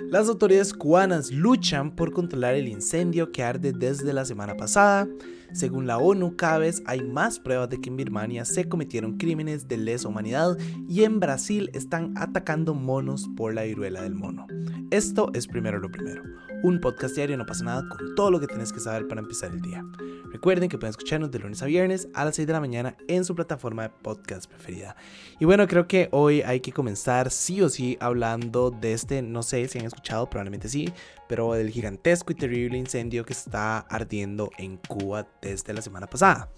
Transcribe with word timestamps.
Las 0.00 0.28
autoridades 0.28 0.74
cubanas 0.74 1.30
luchan 1.30 1.94
por 1.94 2.12
controlar 2.12 2.54
el 2.54 2.66
incendio 2.66 3.30
que 3.30 3.44
arde 3.44 3.72
desde 3.72 4.12
la 4.12 4.24
semana 4.24 4.56
pasada. 4.56 5.08
Según 5.52 5.86
la 5.86 5.98
ONU, 5.98 6.34
cada 6.36 6.58
vez 6.58 6.82
hay 6.86 7.02
más 7.02 7.38
pruebas 7.38 7.68
de 7.70 7.80
que 7.80 7.90
en 7.90 7.96
Birmania 7.96 8.44
se 8.44 8.68
cometieron 8.68 9.18
crímenes 9.18 9.68
de 9.68 9.76
lesa 9.76 10.08
humanidad 10.08 10.58
y 10.88 11.04
en 11.04 11.20
Brasil 11.20 11.70
están 11.74 12.12
atacando 12.16 12.74
monos 12.74 13.28
por 13.36 13.54
la 13.54 13.62
viruela 13.62 14.02
del 14.02 14.16
mono. 14.16 14.48
Esto 14.90 15.30
es 15.32 15.46
primero 15.46 15.78
lo 15.78 15.90
primero. 15.90 16.22
Un 16.64 16.80
podcast 16.80 17.14
diario 17.14 17.36
no 17.36 17.46
pasa 17.46 17.62
nada 17.62 17.88
con 17.88 18.14
todo 18.14 18.30
lo 18.30 18.40
que 18.40 18.46
tienes 18.46 18.72
que 18.72 18.80
saber 18.80 19.06
para 19.06 19.20
empezar 19.20 19.52
el 19.52 19.60
día. 19.60 19.84
Recuerden 20.32 20.68
que 20.68 20.78
pueden 20.78 20.90
escucharnos 20.90 21.30
de 21.30 21.38
lunes 21.38 21.62
a 21.62 21.66
viernes 21.66 22.08
a 22.14 22.24
las 22.24 22.36
6 22.36 22.46
de 22.46 22.52
la 22.52 22.60
mañana 22.60 22.96
en 23.06 23.24
su 23.24 23.34
plataforma 23.34 23.84
de 23.84 23.90
podcast 23.90 24.50
preferida. 24.50 24.96
Y 25.38 25.44
bueno, 25.44 25.68
creo 25.68 25.86
que 25.86 26.08
hoy 26.10 26.42
hay 26.42 26.60
que 26.60 26.72
comenzar 26.72 27.30
sí 27.30 27.60
o 27.60 27.68
sí 27.68 27.96
hablando 28.00 28.70
de 28.70 28.94
este, 28.94 29.22
no 29.22 29.42
sé 29.42 29.68
si 29.68 29.78
han 29.84 29.88
escuchado, 29.88 30.28
probablemente 30.28 30.68
sí, 30.68 30.92
pero 31.28 31.52
del 31.52 31.70
gigantesco 31.70 32.32
y 32.32 32.36
terrible 32.36 32.78
incendio 32.78 33.24
que 33.24 33.32
está 33.32 33.78
ardiendo 33.78 34.50
en 34.58 34.76
Cuba 34.76 35.26
desde 35.40 35.72
la 35.72 35.82
semana 35.82 36.06
pasada. 36.06 36.50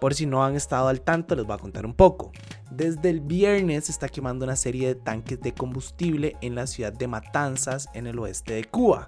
Por 0.00 0.14
si 0.14 0.26
no 0.26 0.44
han 0.44 0.56
estado 0.56 0.88
al 0.88 1.00
tanto, 1.00 1.34
les 1.34 1.44
voy 1.44 1.54
a 1.54 1.58
contar 1.58 1.86
un 1.86 1.94
poco. 1.94 2.32
Desde 2.70 3.10
el 3.10 3.20
viernes 3.20 3.86
se 3.86 3.92
está 3.92 4.08
quemando 4.08 4.44
una 4.44 4.56
serie 4.56 4.88
de 4.88 4.94
tanques 4.94 5.40
de 5.40 5.52
combustible 5.52 6.36
en 6.42 6.54
la 6.54 6.66
ciudad 6.66 6.92
de 6.92 7.06
Matanzas, 7.06 7.88
en 7.94 8.06
el 8.06 8.18
oeste 8.18 8.54
de 8.54 8.64
Cuba. 8.64 9.06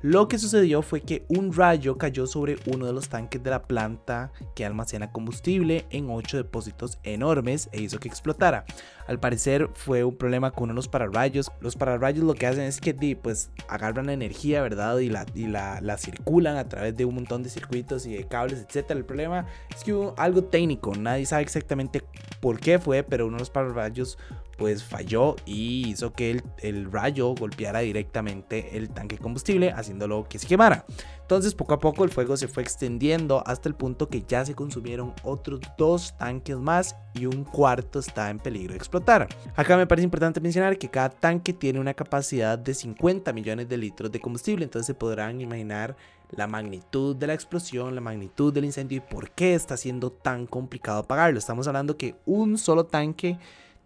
Lo 0.00 0.28
que 0.28 0.38
sucedió 0.38 0.82
fue 0.82 1.00
que 1.00 1.24
un 1.28 1.52
rayo 1.52 1.98
cayó 1.98 2.28
sobre 2.28 2.56
uno 2.66 2.86
de 2.86 2.92
los 2.92 3.08
tanques 3.08 3.42
de 3.42 3.50
la 3.50 3.64
planta 3.64 4.30
que 4.54 4.64
almacena 4.64 5.10
combustible 5.10 5.86
en 5.90 6.08
ocho 6.08 6.36
depósitos 6.36 7.00
enormes 7.02 7.68
e 7.72 7.82
hizo 7.82 7.98
que 7.98 8.06
explotara. 8.06 8.64
Al 9.08 9.18
parecer 9.18 9.68
fue 9.74 10.04
un 10.04 10.14
problema 10.16 10.52
con 10.52 10.70
unos 10.70 10.86
pararrayos. 10.86 11.50
Los 11.60 11.74
pararrayos 11.74 12.22
lo 12.22 12.34
que 12.34 12.46
hacen 12.46 12.62
es 12.62 12.80
que 12.80 12.94
pues 13.20 13.50
agarran 13.66 14.06
la 14.06 14.12
energía, 14.12 14.62
¿verdad? 14.62 14.98
Y 14.98 15.08
la, 15.08 15.26
y 15.34 15.48
la, 15.48 15.80
la 15.80 15.98
circulan 15.98 16.56
a 16.58 16.68
través 16.68 16.96
de 16.96 17.04
un 17.04 17.16
montón 17.16 17.42
de 17.42 17.48
circuitos 17.48 18.06
y 18.06 18.14
de 18.14 18.28
cables, 18.28 18.60
etc. 18.68 18.90
El 18.90 19.04
problema 19.04 19.46
es 19.74 19.82
que 19.82 19.94
hubo 19.94 20.14
algo 20.16 20.44
técnico. 20.44 20.94
Nadie 20.94 21.26
sabe 21.26 21.42
exactamente 21.42 22.04
por 22.40 22.60
qué 22.60 22.78
fue, 22.78 23.02
pero 23.02 23.26
uno 23.26 23.36
de 23.36 23.40
los 23.40 23.50
pararrayos 23.50 24.16
pues 24.58 24.82
falló 24.82 25.36
y 25.46 25.88
hizo 25.88 26.12
que 26.12 26.32
el, 26.32 26.42
el, 26.58 26.90
rayo 26.90 27.32
golpeara 27.34 27.78
directamente 27.78 28.76
el 28.76 28.90
tanque 28.90 29.16
de 29.16 29.22
combustible, 29.22 29.70
haciéndolo 29.70 30.28
que 30.28 30.40
se 30.40 30.48
quemara. 30.48 30.84
Entonces 31.22 31.54
poco 31.54 31.74
a 31.74 31.78
poco 31.78 32.04
el 32.04 32.10
fuego 32.10 32.36
se 32.36 32.48
fue 32.48 32.62
extendiendo 32.64 33.42
hasta 33.46 33.68
el 33.68 33.76
punto 33.76 34.08
que 34.08 34.24
ya 34.26 34.44
se 34.44 34.54
consumieron 34.54 35.14
otros 35.22 35.60
dos 35.78 36.16
tanques 36.18 36.56
más 36.56 36.96
y 37.14 37.26
un 37.26 37.44
cuarto 37.44 38.00
está 38.00 38.30
en 38.30 38.40
peligro 38.40 38.72
de 38.72 38.78
explotar. 38.78 39.28
Acá 39.54 39.76
me 39.76 39.86
parece 39.86 40.04
importante 40.04 40.40
mencionar 40.40 40.76
que 40.76 40.88
cada 40.88 41.10
tanque 41.10 41.52
tiene 41.52 41.78
una 41.78 41.94
capacidad 41.94 42.58
de 42.58 42.74
50 42.74 43.32
millones 43.32 43.68
de 43.68 43.76
litros 43.76 44.10
de 44.10 44.20
combustible, 44.20 44.64
entonces 44.64 44.86
se 44.86 44.94
podrán 44.94 45.40
imaginar 45.40 45.96
la 46.30 46.46
magnitud 46.46 47.14
de 47.14 47.28
la 47.28 47.34
explosión, 47.34 47.94
la 47.94 48.00
magnitud 48.00 48.52
del 48.52 48.64
incendio 48.64 48.98
y 48.98 49.00
por 49.00 49.30
qué 49.30 49.54
está 49.54 49.76
siendo 49.76 50.10
tan 50.10 50.46
complicado 50.46 50.98
apagarlo. 50.98 51.38
Estamos 51.38 51.68
hablando 51.68 51.96
que 51.96 52.16
un 52.26 52.58
solo 52.58 52.86
tanque 52.86 53.38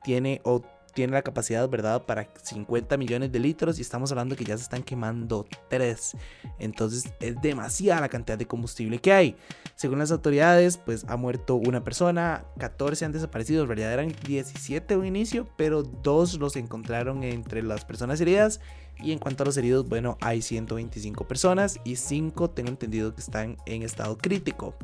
tiene 0.03 0.41
o 0.45 0.63
tiene 0.93 1.13
la 1.13 1.23
capacidad, 1.23 1.69
¿verdad?, 1.69 2.03
para 2.03 2.29
50 2.43 2.97
millones 2.97 3.33
de 3.33 3.39
litros 3.39 3.79
y 3.79 3.83
estamos 3.83 4.11
hablando 4.11 4.37
que 4.37 4.45
ya 4.45 4.57
se 4.57 4.65
están 4.65 4.83
quemando 4.83 5.47
3. 5.69 6.17
Entonces 6.59 7.13
es 7.21 7.41
demasiada 7.41 8.03
la 8.03 8.09
cantidad 8.09 8.39
de 8.39 8.47
combustible 8.47 8.99
que 8.99 9.13
hay. 9.13 9.37
Según 9.75 9.99
las 9.99 10.13
autoridades, 10.13 10.77
pues 10.77 11.05
ha 11.09 11.17
muerto 11.17 11.55
una 11.55 11.83
persona, 11.83 12.45
14 12.59 13.05
han 13.05 13.13
desaparecido, 13.13 13.63
en 13.63 13.69
realidad 13.69 13.93
eran 13.93 14.15
17 14.27 14.97
un 14.97 15.07
inicio, 15.07 15.49
pero 15.57 15.83
dos 15.83 16.35
los 16.35 16.57
encontraron 16.57 17.23
entre 17.25 17.63
las 17.63 17.85
personas 17.85 18.21
heridas. 18.21 18.61
Y 18.99 19.13
en 19.13 19.19
cuanto 19.19 19.43
a 19.43 19.47
los 19.47 19.57
heridos, 19.57 19.89
bueno, 19.89 20.19
hay 20.21 20.43
125 20.43 21.27
personas 21.27 21.81
y 21.85 21.97
5 21.97 22.51
tengo 22.51 22.69
entendido 22.69 23.15
que 23.15 23.21
están 23.21 23.57
en 23.67 23.83
estado 23.83 24.19
crítico. 24.19 24.75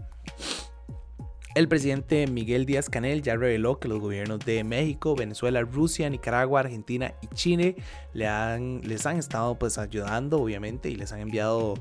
El 1.54 1.66
presidente 1.66 2.26
Miguel 2.26 2.66
Díaz 2.66 2.90
Canel 2.90 3.22
ya 3.22 3.34
reveló 3.34 3.80
que 3.80 3.88
los 3.88 4.00
gobiernos 4.00 4.38
de 4.40 4.62
México, 4.64 5.16
Venezuela, 5.16 5.62
Rusia, 5.62 6.08
Nicaragua, 6.10 6.60
Argentina 6.60 7.14
y 7.22 7.26
Chile 7.28 7.76
le 8.12 8.28
han, 8.28 8.82
les 8.84 9.06
han 9.06 9.16
estado 9.16 9.58
pues 9.58 9.78
ayudando 9.78 10.40
obviamente 10.40 10.90
y 10.90 10.94
les 10.94 11.10
han 11.12 11.20
enviado 11.20 11.74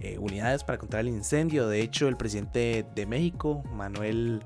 eh, 0.00 0.18
unidades 0.18 0.62
para 0.62 0.78
contra 0.78 1.00
el 1.00 1.08
incendio. 1.08 1.68
De 1.68 1.80
hecho, 1.80 2.06
el 2.06 2.16
presidente 2.16 2.84
de 2.94 3.06
México, 3.06 3.62
Manuel 3.72 4.42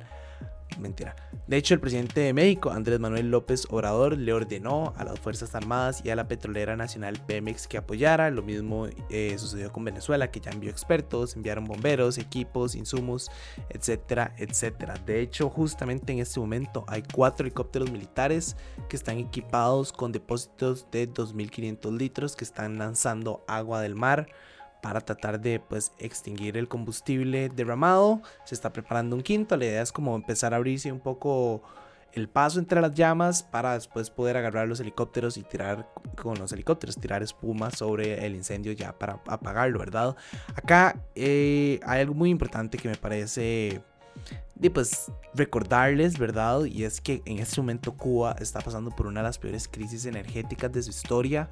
mentira. 0.78 1.16
De 1.46 1.56
hecho, 1.56 1.74
el 1.74 1.80
presidente 1.80 2.20
de 2.20 2.32
México, 2.32 2.70
Andrés 2.70 3.00
Manuel 3.00 3.30
López 3.30 3.66
Obrador, 3.70 4.18
le 4.18 4.32
ordenó 4.32 4.92
a 4.96 5.04
las 5.04 5.18
Fuerzas 5.18 5.54
Armadas 5.54 6.02
y 6.04 6.10
a 6.10 6.16
la 6.16 6.28
petrolera 6.28 6.76
nacional 6.76 7.18
Pemex 7.26 7.66
que 7.66 7.78
apoyara. 7.78 8.30
Lo 8.30 8.42
mismo 8.42 8.86
eh, 9.08 9.34
sucedió 9.38 9.72
con 9.72 9.84
Venezuela, 9.84 10.30
que 10.30 10.40
ya 10.40 10.50
envió 10.50 10.70
expertos, 10.70 11.36
enviaron 11.36 11.64
bomberos, 11.64 12.18
equipos, 12.18 12.74
insumos, 12.74 13.30
etcétera, 13.70 14.34
etcétera. 14.36 14.94
De 15.06 15.20
hecho, 15.20 15.48
justamente 15.48 16.12
en 16.12 16.18
este 16.18 16.38
momento 16.38 16.84
hay 16.86 17.02
cuatro 17.14 17.46
helicópteros 17.46 17.90
militares 17.90 18.56
que 18.88 18.96
están 18.96 19.18
equipados 19.18 19.92
con 19.92 20.12
depósitos 20.12 20.86
de 20.90 21.08
2.500 21.08 21.96
litros 21.96 22.36
que 22.36 22.44
están 22.44 22.78
lanzando 22.78 23.44
agua 23.48 23.80
del 23.80 23.94
mar 23.94 24.28
para 24.83 25.00
tratar 25.00 25.41
de 25.41 25.61
pues 25.61 25.93
extinguir 25.99 26.56
el 26.56 26.69
combustible 26.69 27.49
derramado. 27.49 28.22
Se 28.44 28.55
está 28.55 28.72
preparando 28.72 29.16
un 29.16 29.22
quinto. 29.22 29.56
La 29.56 29.66
idea 29.66 29.83
es 29.83 29.93
como 29.93 30.16
empezar 30.16 30.55
a 30.55 30.56
abrirse 30.56 30.93
un 30.93 31.00
poco 31.00 31.62
el 32.12 32.28
paso 32.28 32.59
entre 32.59 32.81
las 32.81 32.94
llamas 32.94 33.43
para 33.43 33.75
después 33.75 34.11
poder 34.11 34.37
agarrar 34.37 34.66
los 34.66 34.81
helicópteros 34.81 35.37
y 35.37 35.43
tirar 35.43 35.89
con 36.21 36.39
los 36.39 36.53
helicópteros, 36.53 36.97
tirar 36.97 37.22
espuma 37.22 37.71
sobre 37.71 38.25
el 38.25 38.34
incendio 38.34 38.72
ya 38.72 38.99
para 38.99 39.21
apagarlo, 39.27 39.78
¿verdad? 39.78 40.16
Acá 40.55 40.99
eh, 41.15 41.81
hay 41.84 42.00
algo 42.00 42.15
muy 42.15 42.31
importante 42.31 42.78
que 42.78 42.89
me 42.89 42.97
parece 42.97 43.83
de 44.55 44.71
pues 44.71 45.12
recordarles, 45.34 46.19
¿verdad? 46.19 46.65
Y 46.65 46.84
es 46.84 47.00
que 47.00 47.22
en 47.25 47.39
este 47.39 47.60
momento 47.60 47.93
Cuba 47.93 48.37
está 48.41 48.60
pasando 48.60 48.91
por 48.91 49.06
una 49.06 49.21
de 49.21 49.25
las 49.25 49.39
peores 49.39 49.69
crisis 49.69 50.05
energéticas 50.06 50.72
de 50.72 50.83
su 50.83 50.91
historia. 50.91 51.49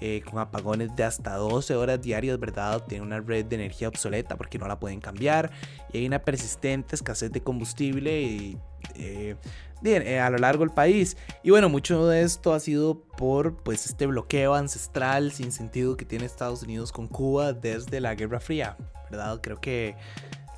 Eh, 0.00 0.22
con 0.30 0.38
apagones 0.38 0.94
de 0.94 1.02
hasta 1.02 1.34
12 1.34 1.74
horas 1.74 2.00
diarias, 2.00 2.38
¿verdad? 2.38 2.84
Tiene 2.86 3.04
una 3.04 3.18
red 3.18 3.44
de 3.46 3.56
energía 3.56 3.88
obsoleta 3.88 4.36
porque 4.36 4.56
no 4.56 4.68
la 4.68 4.78
pueden 4.78 5.00
cambiar 5.00 5.50
y 5.92 5.98
hay 5.98 6.06
una 6.06 6.20
persistente 6.20 6.94
escasez 6.94 7.32
de 7.32 7.40
combustible 7.40 8.22
y, 8.22 8.58
eh, 8.94 9.34
eh, 9.82 10.20
a 10.20 10.30
lo 10.30 10.38
largo 10.38 10.60
del 10.60 10.72
país. 10.72 11.16
Y 11.42 11.50
bueno, 11.50 11.68
mucho 11.68 12.06
de 12.06 12.22
esto 12.22 12.54
ha 12.54 12.60
sido 12.60 13.00
por 13.16 13.56
pues 13.56 13.86
este 13.86 14.06
bloqueo 14.06 14.54
ancestral 14.54 15.32
sin 15.32 15.50
sentido 15.50 15.96
que 15.96 16.04
tiene 16.04 16.26
Estados 16.26 16.62
Unidos 16.62 16.92
con 16.92 17.08
Cuba 17.08 17.52
desde 17.52 18.00
la 18.00 18.14
Guerra 18.14 18.38
Fría, 18.38 18.76
¿verdad? 19.10 19.40
Creo 19.42 19.60
que 19.60 19.96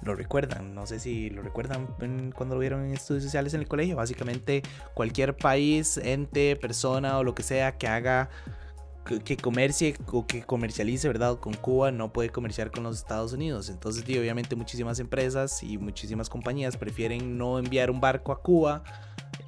lo 0.03 0.15
recuerdan. 0.15 0.75
No 0.75 0.87
sé 0.87 1.01
si 1.01 1.31
lo 1.31 1.41
recuerdan 1.41 1.87
cuando 2.35 2.57
lo 2.57 2.61
vieron 2.61 2.85
en 2.85 2.93
estudios 2.93 3.25
sociales 3.25 3.55
en 3.55 3.61
el 3.61 3.69
colegio. 3.69 3.97
Básicamente 3.97 4.63
cualquier 4.93 5.35
país, 5.35 5.97
ente, 5.97 6.57
persona 6.57 7.19
o 7.19 7.25
lo 7.25 7.35
que 7.35 7.43
sea 7.43 7.79
que 7.79 7.89
haga 7.89 8.29
que 9.05 9.37
comercie 9.37 9.97
o 10.13 10.27
que 10.27 10.43
comercialice, 10.43 11.09
¿verdad? 11.09 11.39
Con 11.39 11.55
Cuba 11.55 11.91
no 11.91 12.13
puede 12.13 12.31
comerciar 12.31 12.71
con 12.71 12.85
los 12.85 12.97
Estados 12.99 13.33
Unidos. 13.33 13.69
Entonces, 13.69 14.05
obviamente 14.05 14.57
muchísimas 14.57 15.01
empresas 15.01 15.63
y 15.63 15.79
muchísimas 15.79 16.29
compañías 16.29 16.77
prefieren 16.77 17.37
no 17.39 17.59
enviar 17.59 17.91
un 17.91 18.01
barco 18.01 18.33
a 18.33 18.43
Cuba 18.43 18.83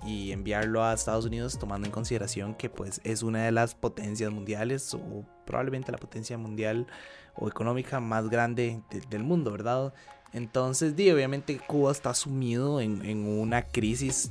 y 0.04 0.32
enviarlo 0.32 0.82
a 0.82 0.92
Estados 0.92 1.24
Unidos 1.24 1.58
tomando 1.58 1.86
en 1.86 1.92
consideración 1.92 2.54
que 2.54 2.68
pues 2.68 3.00
es 3.04 3.22
una 3.22 3.44
de 3.44 3.52
las 3.52 3.74
potencias 3.74 4.32
mundiales 4.32 4.94
o 4.94 5.24
probablemente 5.44 5.92
la 5.92 5.98
potencia 5.98 6.36
mundial 6.38 6.86
o 7.34 7.48
económica 7.48 8.00
más 8.00 8.28
grande 8.28 8.82
del 9.10 9.24
mundo, 9.24 9.50
¿verdad? 9.50 9.92
Entonces, 10.32 10.94
obviamente 10.94 11.58
Cuba 11.58 11.92
está 11.92 12.14
sumido 12.14 12.80
en, 12.80 13.26
una 13.26 13.62
crisis 13.62 14.30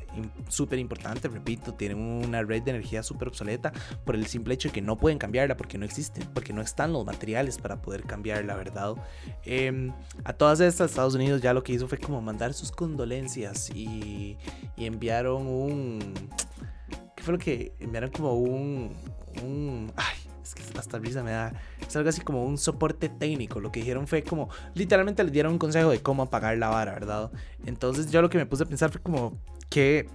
súper 0.49 0.79
importante, 0.79 1.27
repito, 1.27 1.75
tienen 1.75 1.99
una 1.99 2.41
red 2.41 2.63
de 2.63 2.71
energía 2.71 3.03
súper 3.03 3.27
obsoleta 3.27 3.71
por 4.03 4.15
el 4.15 4.25
simple 4.25 4.55
hecho 4.55 4.69
de 4.69 4.73
que 4.73 4.81
no 4.81 4.97
pueden 4.97 5.19
cambiarla 5.19 5.57
porque 5.57 5.77
no 5.77 5.85
existen, 5.85 6.27
porque 6.33 6.53
no 6.53 6.61
están 6.61 6.91
los 6.91 7.05
materiales 7.05 7.59
para 7.59 7.81
poder 7.81 8.03
cambiarla, 8.03 8.55
¿verdad? 8.55 8.95
Em, 9.45 9.93
a 10.23 10.33
todas 10.33 10.59
estas, 10.59 10.89
Estados 10.91 11.13
Unidos 11.13 11.41
ya 11.41 11.53
lo 11.53 11.63
que 11.63 11.73
hizo 11.73 11.87
fue 11.87 11.99
como 11.99 12.19
mandar 12.21 12.53
sus 12.53 12.71
condolencias 12.71 13.69
y, 13.69 14.37
y 14.75 14.85
enviaron 14.85 15.45
un... 15.47 16.13
¿Qué 17.15 17.23
fue 17.23 17.33
lo 17.33 17.39
que 17.39 17.73
enviaron 17.79 18.09
como 18.09 18.33
un... 18.33 18.95
un 19.43 19.93
ay, 19.95 20.20
es 20.59 20.71
que 20.71 20.77
hasta 20.77 20.99
risa 20.99 21.23
me 21.23 21.31
da. 21.31 21.53
Es 21.87 21.95
algo 21.95 22.09
así 22.09 22.21
como 22.21 22.45
un 22.45 22.57
soporte 22.57 23.09
técnico. 23.09 23.59
Lo 23.59 23.71
que 23.71 23.79
dijeron 23.79 24.07
fue 24.07 24.23
como, 24.23 24.49
literalmente 24.73 25.23
les 25.23 25.31
dieron 25.31 25.53
un 25.53 25.59
consejo 25.59 25.91
de 25.91 26.01
cómo 26.01 26.23
apagar 26.23 26.57
la 26.57 26.69
vara, 26.69 26.93
¿verdad? 26.93 27.31
Entonces 27.65 28.11
yo 28.11 28.21
lo 28.21 28.29
que 28.29 28.37
me 28.37 28.45
puse 28.45 28.63
a 28.63 28.65
pensar 28.65 28.91
fue 28.91 29.01
como, 29.01 29.37
qué, 29.69 30.09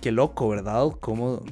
qué 0.00 0.12
loco, 0.12 0.48
¿verdad? 0.48 0.88
Cómo 1.00 1.42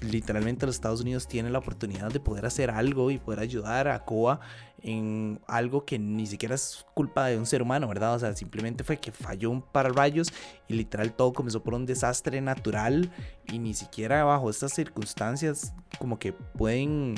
literalmente 0.00 0.66
los 0.66 0.74
Estados 0.74 1.00
Unidos 1.00 1.26
tienen 1.26 1.52
la 1.52 1.58
oportunidad 1.58 2.10
de 2.10 2.20
poder 2.20 2.46
hacer 2.46 2.70
algo 2.70 3.10
y 3.10 3.18
poder 3.18 3.40
ayudar 3.40 3.88
a 3.88 4.04
Cuba 4.04 4.40
en 4.82 5.40
algo 5.46 5.84
que 5.84 5.98
ni 5.98 6.26
siquiera 6.26 6.54
es 6.54 6.84
culpa 6.94 7.26
de 7.26 7.38
un 7.38 7.46
ser 7.46 7.62
humano, 7.62 7.88
¿verdad? 7.88 8.14
O 8.14 8.18
sea, 8.18 8.34
simplemente 8.34 8.84
fue 8.84 8.98
que 8.98 9.10
falló 9.10 9.50
un 9.50 9.62
pararrayos 9.62 10.28
y 10.68 10.74
literal 10.74 11.12
todo 11.12 11.32
comenzó 11.32 11.62
por 11.62 11.74
un 11.74 11.86
desastre 11.86 12.40
natural 12.40 13.10
y 13.46 13.58
ni 13.58 13.74
siquiera 13.74 14.24
bajo 14.24 14.50
estas 14.50 14.72
circunstancias 14.72 15.72
como 15.98 16.18
que 16.18 16.32
pueden 16.32 17.16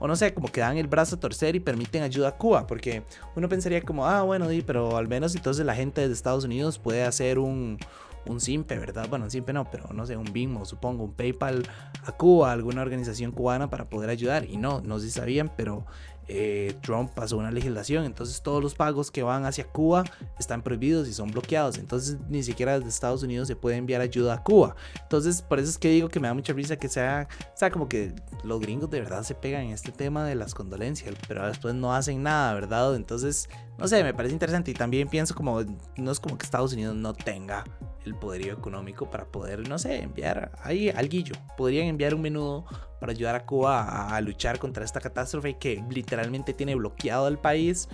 o 0.00 0.08
no 0.08 0.16
sé, 0.16 0.34
como 0.34 0.48
que 0.48 0.60
dan 0.60 0.76
el 0.76 0.86
brazo 0.86 1.16
a 1.16 1.20
torcer 1.20 1.56
y 1.56 1.60
permiten 1.60 2.02
ayuda 2.02 2.28
a 2.28 2.36
Cuba, 2.36 2.66
porque 2.66 3.04
uno 3.36 3.48
pensaría 3.48 3.80
como, 3.80 4.06
ah, 4.06 4.22
bueno, 4.22 4.48
pero 4.66 4.96
al 4.96 5.08
menos 5.08 5.34
entonces 5.34 5.64
la 5.64 5.74
gente 5.74 6.06
de 6.06 6.12
Estados 6.12 6.44
Unidos 6.44 6.78
puede 6.78 7.04
hacer 7.04 7.38
un, 7.38 7.78
un 8.26 8.40
SIMPE, 8.40 8.78
¿verdad? 8.78 9.08
Bueno, 9.08 9.26
un 9.26 9.30
SIMPE 9.30 9.52
no, 9.52 9.70
pero 9.70 9.92
no 9.92 10.06
sé, 10.06 10.16
un 10.16 10.32
BIM 10.32 10.64
supongo, 10.64 11.04
un 11.04 11.14
PayPal 11.14 11.66
a 12.04 12.12
Cuba, 12.12 12.52
alguna 12.52 12.82
organización 12.82 13.32
cubana 13.32 13.70
para 13.70 13.88
poder 13.88 14.10
ayudar. 14.10 14.44
Y 14.44 14.56
no, 14.56 14.80
no 14.80 14.98
si 14.98 15.10
sabían, 15.10 15.52
pero 15.56 15.84
eh, 16.26 16.74
Trump 16.80 17.10
pasó 17.10 17.36
una 17.36 17.50
legislación, 17.50 18.04
entonces 18.04 18.40
todos 18.40 18.62
los 18.62 18.74
pagos 18.74 19.10
que 19.10 19.22
van 19.22 19.44
hacia 19.44 19.64
Cuba 19.64 20.04
están 20.38 20.62
prohibidos 20.62 21.06
y 21.06 21.12
son 21.12 21.30
bloqueados, 21.30 21.76
entonces 21.76 22.16
ni 22.30 22.42
siquiera 22.42 22.78
desde 22.78 22.88
Estados 22.88 23.22
Unidos 23.22 23.46
se 23.46 23.56
puede 23.56 23.76
enviar 23.76 24.00
ayuda 24.00 24.34
a 24.34 24.42
Cuba. 24.42 24.74
Entonces 25.02 25.42
por 25.42 25.58
eso 25.58 25.68
es 25.68 25.76
que 25.76 25.90
digo 25.90 26.08
que 26.08 26.20
me 26.20 26.28
da 26.28 26.34
mucha 26.34 26.54
risa 26.54 26.76
que 26.76 26.88
sea, 26.88 27.28
sea 27.54 27.70
como 27.70 27.90
que 27.90 28.14
los 28.42 28.58
gringos 28.60 28.88
de 28.88 29.00
verdad 29.00 29.22
se 29.22 29.34
pegan 29.34 29.64
en 29.64 29.72
este 29.72 29.92
tema 29.92 30.24
de 30.24 30.34
las 30.34 30.54
condolencias, 30.54 31.14
pero 31.28 31.46
después 31.46 31.74
no 31.74 31.94
hacen 31.94 32.22
nada, 32.22 32.54
¿verdad? 32.54 32.96
Entonces, 32.96 33.50
no 33.76 33.86
sé, 33.86 34.02
me 34.02 34.14
parece 34.14 34.32
interesante 34.32 34.70
y 34.70 34.74
también 34.74 35.08
pienso 35.08 35.34
como, 35.34 35.62
no 35.96 36.10
es 36.10 36.20
como 36.20 36.38
que 36.38 36.44
Estados 36.44 36.72
Unidos 36.72 36.96
no 36.96 37.12
tenga 37.12 37.64
el 38.04 38.14
poderío 38.14 38.52
económico 38.52 39.10
para 39.10 39.26
poder, 39.26 39.68
no 39.68 39.78
sé, 39.78 40.02
enviar 40.02 40.52
ahí 40.62 40.90
al 40.90 41.08
guillo. 41.08 41.34
Podrían 41.56 41.86
enviar 41.86 42.14
un 42.14 42.22
menudo 42.22 42.64
para 43.00 43.12
ayudar 43.12 43.34
a 43.34 43.44
Cuba 43.46 44.14
a, 44.14 44.20
luchar 44.20 44.58
contra 44.58 44.84
esta 44.84 45.00
catástrofe 45.00 45.58
que 45.58 45.82
literalmente 45.90 46.54
tiene 46.54 46.74
bloqueado 46.74 47.28
el 47.28 47.38
país, 47.38 47.88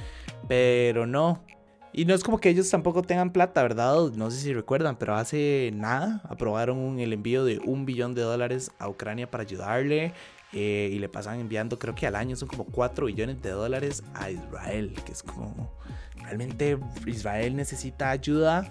pero 0.49 1.07
no. 1.07 1.45
Y 1.93 2.05
no 2.05 2.15
es 2.15 2.23
como 2.23 2.39
que 2.39 2.49
ellos 2.49 2.71
tampoco 2.71 3.03
tengan 3.03 3.33
plata, 3.33 3.63
¿verdad? 3.63 4.11
No 4.15 4.31
sé 4.31 4.39
si 4.39 4.55
recuerdan, 4.55 4.97
pero 4.97 5.17
hace 5.17 5.73
nada 5.75 6.21
aprobaron 6.29 7.01
el 7.01 7.13
envío 7.13 7.45
de 7.45 7.59
un 7.65 7.85
billón 7.85 8.15
de 8.15 8.23
dólares 8.23 8.71
a 8.79 8.89
Ucrania 8.89 9.29
para 9.29 9.43
ayudarle. 9.43 10.13
Eh, 10.53 10.91
y 10.93 10.99
le 10.99 11.09
pasan 11.09 11.39
enviando, 11.39 11.79
creo 11.79 11.95
que 11.95 12.07
al 12.07 12.17
año 12.17 12.35
son 12.35 12.49
como 12.49 12.65
4 12.65 13.07
billones 13.07 13.41
de 13.41 13.51
dólares 13.51 14.03
a 14.15 14.31
Israel, 14.31 14.95
que 15.07 15.13
es 15.13 15.23
como, 15.23 15.73
realmente 16.17 16.77
Israel 17.07 17.55
necesita 17.55 18.11
ayuda 18.11 18.69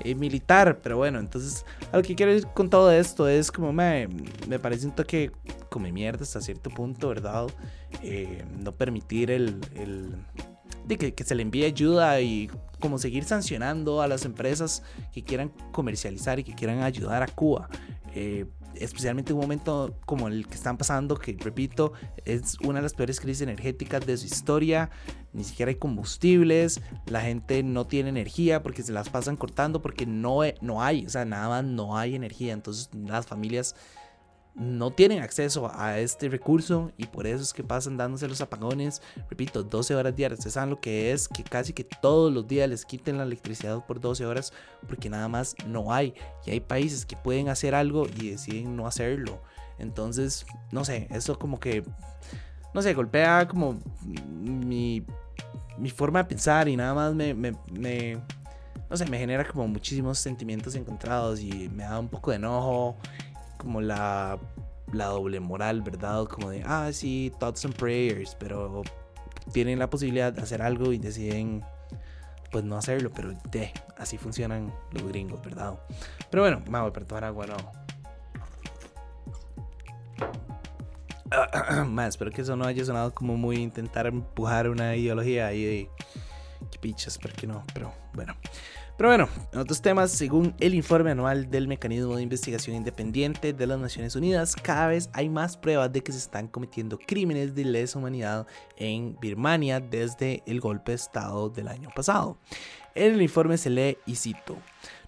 eh, 0.00 0.16
militar, 0.16 0.80
pero 0.82 0.96
bueno, 0.96 1.20
entonces 1.20 1.64
a 1.92 1.96
lo 1.96 2.02
que 2.02 2.16
quiero 2.16 2.32
ir 2.32 2.46
con 2.48 2.68
todo 2.68 2.90
esto 2.90 3.28
es 3.28 3.52
como 3.52 3.72
me, 3.72 4.08
me 4.48 4.58
parece 4.58 4.86
un 4.86 4.94
toque 4.94 5.30
como 5.68 5.88
mierda 5.90 6.24
hasta 6.24 6.40
cierto 6.40 6.70
punto, 6.70 7.08
¿verdad? 7.08 7.46
Eh, 8.02 8.44
no 8.58 8.72
permitir 8.72 9.30
el, 9.30 9.60
el 9.76 10.16
de 10.86 10.98
que, 10.98 11.14
que, 11.14 11.24
se 11.24 11.34
le 11.34 11.42
envíe 11.42 11.64
ayuda 11.64 12.20
y 12.20 12.50
como 12.80 12.98
seguir 12.98 13.24
sancionando 13.24 14.02
a 14.02 14.08
las 14.08 14.24
empresas 14.24 14.82
que 15.12 15.22
quieran 15.22 15.50
comercializar 15.70 16.38
y 16.40 16.44
que 16.44 16.54
quieran 16.54 16.82
ayudar 16.82 17.22
a 17.22 17.28
Cuba. 17.28 17.68
Eh, 18.14 18.46
especialmente 18.76 19.32
en 19.32 19.36
un 19.36 19.42
momento 19.42 19.98
como 20.06 20.28
el 20.28 20.46
que 20.46 20.54
están 20.54 20.76
pasando, 20.76 21.16
que 21.16 21.36
repito, 21.38 21.92
es 22.24 22.58
una 22.60 22.78
de 22.78 22.82
las 22.82 22.94
peores 22.94 23.20
crisis 23.20 23.42
energéticas 23.42 24.06
de 24.06 24.16
su 24.16 24.26
historia, 24.26 24.90
ni 25.32 25.44
siquiera 25.44 25.70
hay 25.70 25.76
combustibles, 25.76 26.80
la 27.06 27.20
gente 27.20 27.62
no 27.62 27.86
tiene 27.86 28.10
energía 28.10 28.62
porque 28.62 28.82
se 28.82 28.92
las 28.92 29.08
pasan 29.08 29.36
cortando, 29.36 29.82
porque 29.82 30.06
no, 30.06 30.40
no 30.60 30.82
hay, 30.82 31.06
o 31.06 31.10
sea, 31.10 31.24
nada 31.24 31.48
más 31.48 31.64
no 31.64 31.96
hay 31.96 32.14
energía, 32.14 32.52
entonces 32.52 32.90
las 32.94 33.26
familias 33.26 33.74
no 34.54 34.90
tienen 34.90 35.22
acceso 35.22 35.70
a 35.74 35.98
este 35.98 36.28
recurso 36.28 36.92
y 36.98 37.06
por 37.06 37.26
eso 37.26 37.42
es 37.42 37.52
que 37.52 37.64
pasan 37.64 37.96
dándose 37.96 38.28
los 38.28 38.40
apagones, 38.40 39.00
repito, 39.30 39.62
12 39.62 39.94
horas 39.94 40.14
diarias. 40.14 40.40
Ustedes 40.40 40.54
saben 40.54 40.70
lo 40.70 40.80
que 40.80 41.12
es 41.12 41.26
que 41.28 41.42
casi 41.42 41.72
que 41.72 41.84
todos 41.84 42.32
los 42.32 42.46
días 42.46 42.68
les 42.68 42.84
quiten 42.84 43.16
la 43.16 43.24
electricidad 43.24 43.84
por 43.86 44.00
12 44.00 44.26
horas 44.26 44.52
porque 44.86 45.08
nada 45.08 45.28
más 45.28 45.56
no 45.66 45.92
hay. 45.92 46.14
Y 46.44 46.50
hay 46.50 46.60
países 46.60 47.06
que 47.06 47.16
pueden 47.16 47.48
hacer 47.48 47.74
algo 47.74 48.06
y 48.20 48.30
deciden 48.30 48.76
no 48.76 48.86
hacerlo. 48.86 49.42
Entonces, 49.78 50.46
no 50.70 50.84
sé, 50.84 51.08
eso 51.10 51.38
como 51.38 51.58
que, 51.58 51.82
no 52.74 52.82
sé, 52.82 52.92
golpea 52.92 53.48
como 53.48 53.80
mi, 54.30 55.04
mi 55.78 55.90
forma 55.90 56.22
de 56.22 56.28
pensar 56.28 56.68
y 56.68 56.76
nada 56.76 56.94
más 56.94 57.14
me, 57.14 57.32
me, 57.32 57.52
me 57.72 58.20
no 58.90 58.96
sé, 58.98 59.06
me 59.06 59.18
genera 59.18 59.42
como 59.46 59.66
muchísimos 59.66 60.18
sentimientos 60.18 60.74
encontrados 60.74 61.40
y 61.40 61.70
me 61.70 61.84
da 61.84 61.98
un 61.98 62.08
poco 62.08 62.30
de 62.30 62.36
enojo 62.36 62.98
como 63.62 63.80
la, 63.80 64.38
la 64.92 65.06
doble 65.06 65.38
moral, 65.40 65.82
¿verdad? 65.82 66.24
Como 66.26 66.50
de, 66.50 66.62
ah, 66.66 66.90
sí, 66.92 67.32
thoughts 67.38 67.64
and 67.64 67.76
prayers, 67.76 68.34
pero 68.34 68.82
tienen 69.52 69.78
la 69.78 69.88
posibilidad 69.88 70.32
de 70.32 70.42
hacer 70.42 70.62
algo 70.62 70.92
y 70.92 70.98
deciden 70.98 71.64
pues 72.50 72.64
no 72.64 72.76
hacerlo, 72.76 73.10
pero 73.14 73.32
de, 73.50 73.72
así 73.96 74.18
funcionan 74.18 74.74
los 74.90 75.04
gringos, 75.04 75.40
¿verdad? 75.42 75.78
Pero 76.30 76.42
bueno, 76.42 76.60
me 76.68 76.78
voy 76.80 76.90
a 76.90 76.92
tomar 76.92 77.24
agua, 77.24 77.46
no. 77.46 77.56
Más, 81.86 82.08
espero 82.10 82.30
que 82.30 82.42
eso 82.42 82.56
no 82.56 82.66
haya 82.66 82.84
sonado 82.84 83.14
como 83.14 83.38
muy 83.38 83.56
intentar 83.56 84.06
empujar 84.06 84.68
una 84.68 84.94
ideología 84.96 85.46
ahí 85.46 85.64
de 85.64 85.88
que 86.70 86.78
pichas, 86.78 87.18
pero 87.18 87.34
que 87.34 87.46
no, 87.46 87.64
pero 87.72 87.94
bueno. 88.12 88.34
Pero 89.02 89.10
bueno, 89.10 89.28
en 89.52 89.58
otros 89.58 89.82
temas, 89.82 90.12
según 90.12 90.54
el 90.60 90.74
informe 90.74 91.10
anual 91.10 91.50
del 91.50 91.66
Mecanismo 91.66 92.14
de 92.14 92.22
Investigación 92.22 92.76
Independiente 92.76 93.52
de 93.52 93.66
las 93.66 93.80
Naciones 93.80 94.14
Unidas, 94.14 94.54
cada 94.54 94.86
vez 94.86 95.10
hay 95.12 95.28
más 95.28 95.56
pruebas 95.56 95.92
de 95.92 96.04
que 96.04 96.12
se 96.12 96.18
están 96.18 96.46
cometiendo 96.46 97.00
crímenes 97.04 97.52
de 97.56 97.64
lesa 97.64 97.98
humanidad 97.98 98.46
en 98.76 99.18
Birmania 99.20 99.80
desde 99.80 100.44
el 100.46 100.60
golpe 100.60 100.92
de 100.92 100.96
Estado 100.98 101.48
del 101.48 101.66
año 101.66 101.88
pasado. 101.96 102.38
En 102.94 103.14
el 103.14 103.22
informe 103.22 103.58
se 103.58 103.70
lee 103.70 103.98
y 104.06 104.14
cito. 104.14 104.56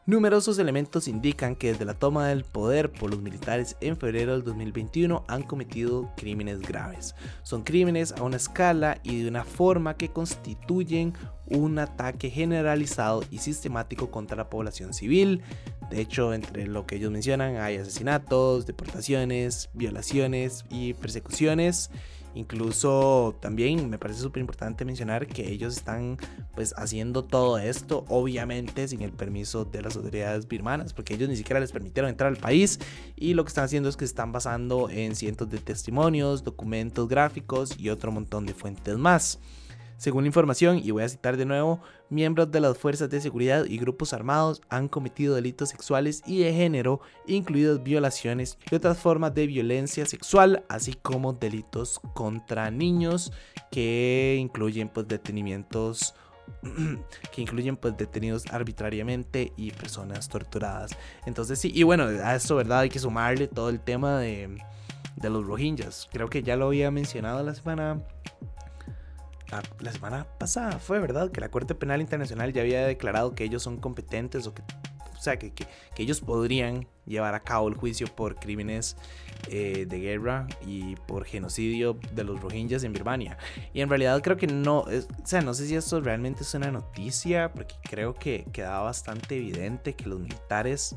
Numerosos 0.06 0.58
elementos 0.58 1.08
indican 1.08 1.56
que 1.56 1.72
desde 1.72 1.86
la 1.86 1.94
toma 1.94 2.28
del 2.28 2.44
poder 2.44 2.92
por 2.92 3.10
los 3.10 3.22
militares 3.22 3.78
en 3.80 3.96
febrero 3.96 4.32
del 4.32 4.44
2021 4.44 5.24
han 5.28 5.42
cometido 5.44 6.12
crímenes 6.14 6.60
graves. 6.60 7.14
Son 7.42 7.62
crímenes 7.62 8.12
a 8.12 8.22
una 8.22 8.36
escala 8.36 9.00
y 9.02 9.22
de 9.22 9.28
una 9.28 9.44
forma 9.44 9.96
que 9.96 10.10
constituyen 10.10 11.14
un 11.46 11.78
ataque 11.78 12.28
generalizado 12.28 13.22
y 13.30 13.38
sistemático 13.38 14.10
contra 14.10 14.36
la 14.36 14.50
población 14.50 14.92
civil. 14.92 15.40
De 15.90 16.02
hecho, 16.02 16.34
entre 16.34 16.66
lo 16.66 16.84
que 16.84 16.96
ellos 16.96 17.10
mencionan 17.10 17.56
hay 17.56 17.78
asesinatos, 17.78 18.66
deportaciones, 18.66 19.70
violaciones 19.72 20.66
y 20.68 20.92
persecuciones. 20.92 21.90
Incluso 22.34 23.36
también 23.40 23.88
me 23.88 23.98
parece 23.98 24.20
súper 24.20 24.40
importante 24.40 24.84
mencionar 24.84 25.26
que 25.26 25.50
ellos 25.50 25.76
están 25.76 26.18
pues 26.54 26.74
haciendo 26.76 27.24
todo 27.24 27.58
esto 27.58 28.04
obviamente 28.08 28.88
sin 28.88 29.02
el 29.02 29.12
permiso 29.12 29.64
de 29.64 29.82
las 29.82 29.96
autoridades 29.96 30.48
birmanas 30.48 30.92
porque 30.92 31.14
ellos 31.14 31.28
ni 31.28 31.36
siquiera 31.36 31.60
les 31.60 31.72
permitieron 31.72 32.10
entrar 32.10 32.28
al 32.28 32.36
país 32.36 32.80
y 33.16 33.34
lo 33.34 33.44
que 33.44 33.48
están 33.48 33.64
haciendo 33.64 33.88
es 33.88 33.96
que 33.96 34.04
están 34.04 34.32
basando 34.32 34.88
en 34.90 35.14
cientos 35.14 35.48
de 35.50 35.58
testimonios, 35.58 36.42
documentos 36.42 37.08
gráficos 37.08 37.78
y 37.78 37.88
otro 37.88 38.10
montón 38.12 38.46
de 38.46 38.54
fuentes 38.54 38.96
más. 38.96 39.38
Según 39.96 40.26
información, 40.26 40.80
y 40.82 40.90
voy 40.90 41.04
a 41.04 41.08
citar 41.08 41.36
de 41.36 41.46
nuevo, 41.46 41.80
miembros 42.10 42.50
de 42.50 42.60
las 42.60 42.76
fuerzas 42.76 43.08
de 43.10 43.20
seguridad 43.20 43.64
y 43.64 43.78
grupos 43.78 44.12
armados 44.12 44.60
han 44.68 44.88
cometido 44.88 45.34
delitos 45.34 45.68
sexuales 45.68 46.22
y 46.26 46.40
de 46.40 46.52
género, 46.52 47.00
incluidas 47.26 47.82
violaciones 47.82 48.58
y 48.70 48.74
otras 48.74 48.98
formas 48.98 49.34
de 49.34 49.46
violencia 49.46 50.04
sexual, 50.06 50.64
así 50.68 50.94
como 50.94 51.32
delitos 51.32 52.00
contra 52.14 52.70
niños 52.70 53.32
que 53.70 54.36
incluyen 54.40 54.88
pues 54.88 55.08
detenimientos 55.08 56.14
que 57.32 57.40
incluyen 57.40 57.76
pues 57.76 57.96
detenidos 57.96 58.46
arbitrariamente 58.50 59.52
y 59.56 59.70
personas 59.70 60.28
torturadas. 60.28 60.90
Entonces 61.26 61.58
sí, 61.58 61.70
y 61.74 61.82
bueno, 61.82 62.04
a 62.04 62.34
esto 62.34 62.56
verdad 62.56 62.80
hay 62.80 62.88
que 62.88 62.98
sumarle 62.98 63.48
todo 63.48 63.70
el 63.70 63.80
tema 63.80 64.18
de, 64.18 64.58
de 65.16 65.30
los 65.30 65.46
Rohingyas. 65.46 66.08
Creo 66.12 66.28
que 66.28 66.42
ya 66.42 66.56
lo 66.56 66.66
había 66.66 66.90
mencionado 66.90 67.42
la 67.42 67.54
semana 67.54 68.02
la, 69.80 69.92
semana 69.92 70.26
pasada 70.38 70.78
fue, 70.78 70.98
¿verdad? 70.98 71.30
Que 71.30 71.40
la 71.40 71.50
Corte 71.50 71.74
Penal 71.74 72.00
Internacional 72.00 72.52
ya 72.52 72.62
había 72.62 72.86
declarado 72.86 73.34
que 73.34 73.44
ellos 73.44 73.62
son 73.62 73.78
competentes 73.78 74.46
o 74.46 74.54
que, 74.54 74.62
o 74.62 75.20
sea, 75.20 75.38
que, 75.38 75.52
que, 75.52 75.66
ellos 75.96 76.20
podrían 76.20 76.86
llevar 77.06 77.34
a 77.34 77.40
cabo 77.40 77.68
el 77.68 77.74
juicio 77.74 78.06
por 78.06 78.36
crímenes 78.36 78.96
eh, 79.48 79.86
de 79.88 79.98
guerra 80.00 80.46
y 80.66 80.96
por 80.96 81.24
genocidio 81.24 81.98
de 82.12 82.24
los 82.24 82.40
rohingyas 82.40 82.84
en 82.84 82.92
Birmania. 82.92 83.36
Y 83.72 83.80
en 83.80 83.88
realidad 83.88 84.20
creo 84.22 84.36
que 84.36 84.46
no, 84.46 84.80
o 84.80 84.88
sea, 85.24 85.40
no 85.42 85.54
sé 85.54 85.66
si 85.66 85.76
esto 85.76 86.00
realmente 86.00 86.42
es 86.42 86.54
una 86.54 86.70
noticia, 86.70 87.52
porque 87.52 87.74
creo 87.82 88.14
que 88.14 88.46
quedaba 88.52 88.84
bastante 88.84 89.36
evidente 89.36 89.94
que 89.94 90.06
los 90.06 90.20
militares 90.20 90.96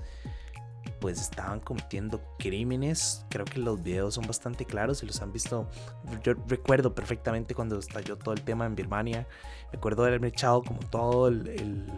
pues 0.99 1.21
estaban 1.21 1.59
cometiendo 1.59 2.21
crímenes. 2.39 3.25
Creo 3.29 3.45
que 3.45 3.59
los 3.59 3.81
videos 3.83 4.15
son 4.15 4.25
bastante 4.25 4.65
claros 4.65 5.03
y 5.03 5.05
los 5.05 5.21
han 5.21 5.31
visto. 5.31 5.69
Yo 6.23 6.33
recuerdo 6.47 6.93
perfectamente 6.93 7.55
cuando 7.55 7.77
estalló 7.79 8.17
todo 8.17 8.33
el 8.33 8.41
tema 8.41 8.65
en 8.65 8.75
Birmania. 8.75 9.27
Recuerdo 9.71 10.03
haberme 10.03 10.27
echado 10.27 10.63
como 10.63 10.79
todo 10.79 11.27
el, 11.27 11.47
el, 11.47 11.91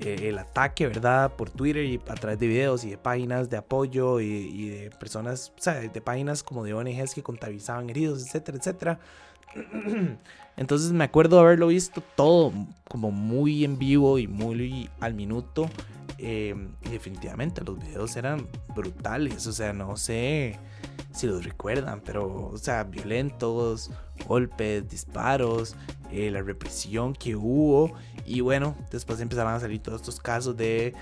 eh, 0.00 0.38
ataque, 0.38 0.86
¿verdad? 0.86 1.34
Por 1.36 1.50
Twitter 1.50 1.84
y 1.84 2.00
a 2.08 2.14
través 2.14 2.38
de 2.38 2.46
videos 2.46 2.84
y 2.84 2.90
de 2.90 2.98
páginas 2.98 3.50
de 3.50 3.56
apoyo 3.56 4.20
y, 4.20 4.68
de 4.68 4.90
personas, 4.90 5.52
o 5.58 5.60
sea, 5.60 5.74
de 5.74 6.00
páginas 6.00 6.42
como 6.42 6.64
de 6.64 6.74
ONGs 6.74 7.14
que 7.14 7.22
contabilizaban 7.22 7.90
heridos, 7.90 8.26
etcétera, 8.26 8.58
etcétera. 8.58 9.00
Entonces 10.56 10.92
me 10.92 11.04
acuerdo 11.04 11.38
haberlo 11.38 11.68
visto 11.68 12.02
todo 12.16 12.52
como 12.88 13.10
muy 13.10 13.64
en 13.64 13.78
vivo 13.78 14.18
y 14.18 14.26
muy 14.26 14.90
al 15.00 15.14
minuto. 15.14 15.70
Eh, 16.18 16.54
definitivamente 16.90 17.62
los 17.62 17.78
videos 17.78 18.16
eran 18.16 18.48
brutales. 18.74 19.46
O 19.46 19.52
sea, 19.52 19.72
no 19.72 19.96
sé 19.96 20.58
si 21.12 21.26
los 21.26 21.44
recuerdan, 21.44 22.02
pero, 22.04 22.50
o 22.52 22.58
sea, 22.58 22.84
violentos, 22.84 23.90
golpes, 24.26 24.88
disparos, 24.88 25.76
eh, 26.10 26.30
la 26.30 26.42
represión 26.42 27.14
que 27.14 27.36
hubo. 27.36 27.92
Y 28.26 28.40
bueno, 28.40 28.76
después 28.90 29.20
empezaron 29.20 29.52
a 29.52 29.60
salir 29.60 29.80
todos 29.80 30.00
estos 30.00 30.18
casos 30.18 30.56
de 30.56 30.92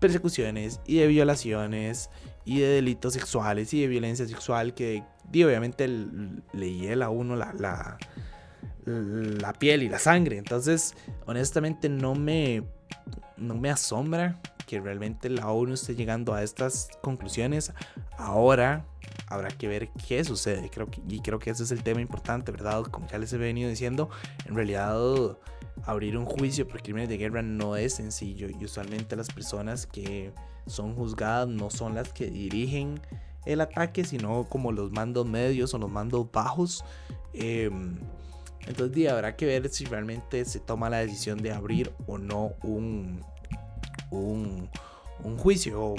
persecuciones 0.00 0.80
y 0.86 0.96
de 0.96 1.06
violaciones 1.06 2.10
y 2.44 2.58
de 2.58 2.66
delitos 2.66 3.14
sexuales 3.14 3.72
y 3.72 3.80
de 3.80 3.86
violencia 3.86 4.26
sexual 4.26 4.74
que 4.74 5.02
obviamente 5.32 5.88
le 5.88 6.72
hiela 6.72 7.06
a 7.06 7.10
uno 7.10 7.36
la, 7.36 7.52
la, 7.54 7.98
la, 8.84 9.52
piel 9.54 9.82
y 9.82 9.88
la 9.88 9.98
sangre. 9.98 10.38
Entonces, 10.38 10.94
honestamente 11.26 11.88
no 11.88 12.14
me, 12.14 12.62
no 13.36 13.54
me 13.54 13.70
asombra 13.70 14.40
que 14.66 14.80
realmente 14.80 15.28
la 15.28 15.50
ONU 15.50 15.74
esté 15.74 15.94
llegando 15.94 16.34
a 16.34 16.42
estas 16.42 16.88
conclusiones. 17.02 17.72
Ahora 18.16 18.86
habrá 19.26 19.48
que 19.48 19.68
ver 19.68 19.88
qué 20.06 20.24
sucede. 20.24 20.70
Creo 20.70 20.90
que, 20.90 21.02
y 21.08 21.20
creo 21.20 21.38
que 21.38 21.50
ese 21.50 21.64
es 21.64 21.70
el 21.70 21.82
tema 21.82 22.00
importante, 22.00 22.52
¿verdad? 22.52 22.82
Como 22.84 23.06
ya 23.08 23.18
les 23.18 23.32
he 23.32 23.38
venido 23.38 23.68
diciendo, 23.68 24.10
en 24.46 24.54
realidad 24.54 24.96
abrir 25.84 26.16
un 26.16 26.24
juicio 26.24 26.66
por 26.66 26.82
crímenes 26.82 27.08
de 27.08 27.18
guerra 27.18 27.42
no 27.42 27.76
es 27.76 27.94
sencillo 27.94 28.48
y 28.48 28.64
usualmente 28.64 29.16
las 29.16 29.28
personas 29.28 29.86
que 29.86 30.32
son 30.66 30.94
juzgadas 30.94 31.48
no 31.48 31.70
son 31.70 31.94
las 31.94 32.10
que 32.10 32.30
dirigen 32.30 33.00
el 33.46 33.60
ataque, 33.60 34.04
sino 34.04 34.44
como 34.48 34.72
los 34.72 34.90
mandos 34.92 35.26
medios 35.26 35.74
o 35.74 35.78
los 35.78 35.90
mandos 35.90 36.30
bajos. 36.30 36.84
Em, 37.32 37.98
entonces 38.66 39.10
habrá 39.10 39.36
que 39.36 39.46
ver 39.46 39.68
si 39.68 39.84
realmente 39.84 40.44
se 40.44 40.60
toma 40.60 40.88
la 40.88 40.98
decisión 40.98 41.38
de 41.38 41.52
abrir 41.52 41.92
o 42.06 42.18
no 42.18 42.52
un, 42.62 43.20
un 44.10 45.36
juicio 45.38 45.94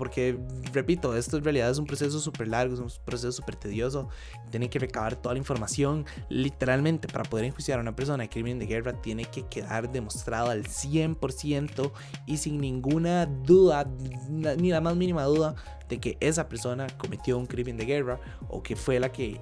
porque, 0.00 0.38
repito, 0.72 1.14
esto 1.14 1.36
en 1.36 1.44
realidad 1.44 1.68
es 1.68 1.76
un 1.76 1.84
proceso 1.84 2.20
súper 2.20 2.48
largo, 2.48 2.72
es 2.72 2.80
un 2.80 2.90
proceso 3.04 3.32
súper 3.32 3.56
tedioso. 3.56 4.08
Tiene 4.50 4.70
que 4.70 4.78
recabar 4.78 5.14
toda 5.14 5.34
la 5.34 5.38
información. 5.38 6.06
Literalmente, 6.30 7.06
para 7.06 7.28
poder 7.28 7.44
enjuiciar 7.44 7.78
a 7.78 7.82
una 7.82 7.94
persona 7.94 8.22
de 8.22 8.30
crimen 8.30 8.58
de 8.58 8.64
guerra, 8.64 8.94
tiene 8.94 9.26
que 9.26 9.46
quedar 9.48 9.92
demostrado 9.92 10.48
al 10.48 10.64
100% 10.64 11.92
y 12.24 12.38
sin 12.38 12.62
ninguna 12.62 13.26
duda, 13.26 13.86
ni 14.56 14.70
la 14.70 14.80
más 14.80 14.96
mínima 14.96 15.24
duda, 15.24 15.54
de 15.90 16.00
que 16.00 16.16
esa 16.20 16.48
persona 16.48 16.86
cometió 16.96 17.36
un 17.36 17.44
crimen 17.44 17.76
de 17.76 17.84
guerra 17.84 18.18
o 18.48 18.62
que 18.62 18.76
fue 18.76 18.98
la 19.00 19.12
que 19.12 19.38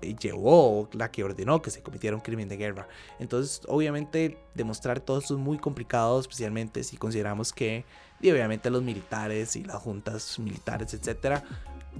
llevó, 0.00 0.88
la 0.92 1.10
que 1.10 1.24
ordenó 1.24 1.62
que 1.62 1.70
se 1.70 1.82
cometiera 1.82 2.16
un 2.16 2.22
crimen 2.22 2.48
de 2.48 2.56
guerra. 2.56 2.88
Entonces, 3.18 3.62
obviamente, 3.68 4.38
demostrar 4.54 5.00
todo 5.00 5.18
esto 5.18 5.34
es 5.34 5.40
muy 5.40 5.58
complicado, 5.58 6.20
especialmente 6.20 6.84
si 6.84 6.96
consideramos 6.96 7.52
que, 7.52 7.84
y 8.20 8.30
obviamente, 8.30 8.70
los 8.70 8.82
militares 8.82 9.56
y 9.56 9.64
las 9.64 9.76
juntas 9.76 10.38
militares, 10.38 10.94
etcétera, 10.94 11.44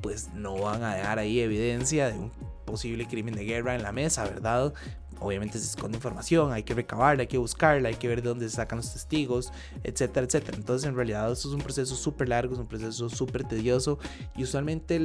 pues 0.00 0.28
no 0.34 0.56
van 0.56 0.82
a 0.82 0.94
dejar 0.94 1.18
ahí 1.18 1.40
evidencia 1.40 2.08
de 2.08 2.18
un 2.18 2.32
posible 2.64 3.06
crimen 3.06 3.34
de 3.34 3.44
guerra 3.44 3.74
en 3.74 3.82
la 3.82 3.92
mesa, 3.92 4.24
¿verdad? 4.24 4.72
Obviamente 5.20 5.58
se 5.58 5.66
esconde 5.66 5.96
información, 5.96 6.52
hay 6.52 6.62
que 6.62 6.74
recabarla, 6.74 7.22
hay 7.22 7.26
que 7.26 7.38
buscarla, 7.38 7.88
hay 7.88 7.96
que 7.96 8.08
ver 8.08 8.22
de 8.22 8.28
dónde 8.28 8.48
se 8.48 8.56
sacan 8.56 8.78
los 8.78 8.92
testigos, 8.92 9.52
etcétera, 9.82 10.26
etcétera. 10.26 10.56
Entonces, 10.56 10.88
en 10.88 10.94
realidad, 10.94 11.30
esto 11.32 11.48
es 11.48 11.54
un 11.54 11.60
proceso 11.60 11.94
súper 11.96 12.28
largo, 12.28 12.54
es 12.54 12.60
un 12.60 12.66
proceso 12.68 13.08
súper 13.08 13.44
tedioso 13.44 13.98
y 14.36 14.44
usualmente, 14.44 14.98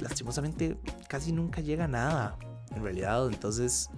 lastimosamente, 0.00 0.76
casi 1.08 1.32
nunca 1.32 1.60
llega 1.60 1.84
a 1.84 1.88
nada, 1.88 2.38
en 2.74 2.82
realidad. 2.82 3.26
Entonces, 3.28 3.88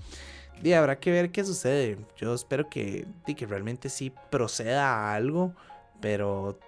y 0.62 0.72
habrá 0.72 0.98
que 0.98 1.10
ver 1.10 1.30
qué 1.30 1.44
sucede. 1.44 1.98
Yo 2.16 2.34
espero 2.34 2.68
que, 2.68 3.06
que 3.24 3.46
realmente 3.46 3.88
sí 3.88 4.12
proceda 4.30 4.86
a 4.86 5.14
algo, 5.14 5.54
pero 6.00 6.58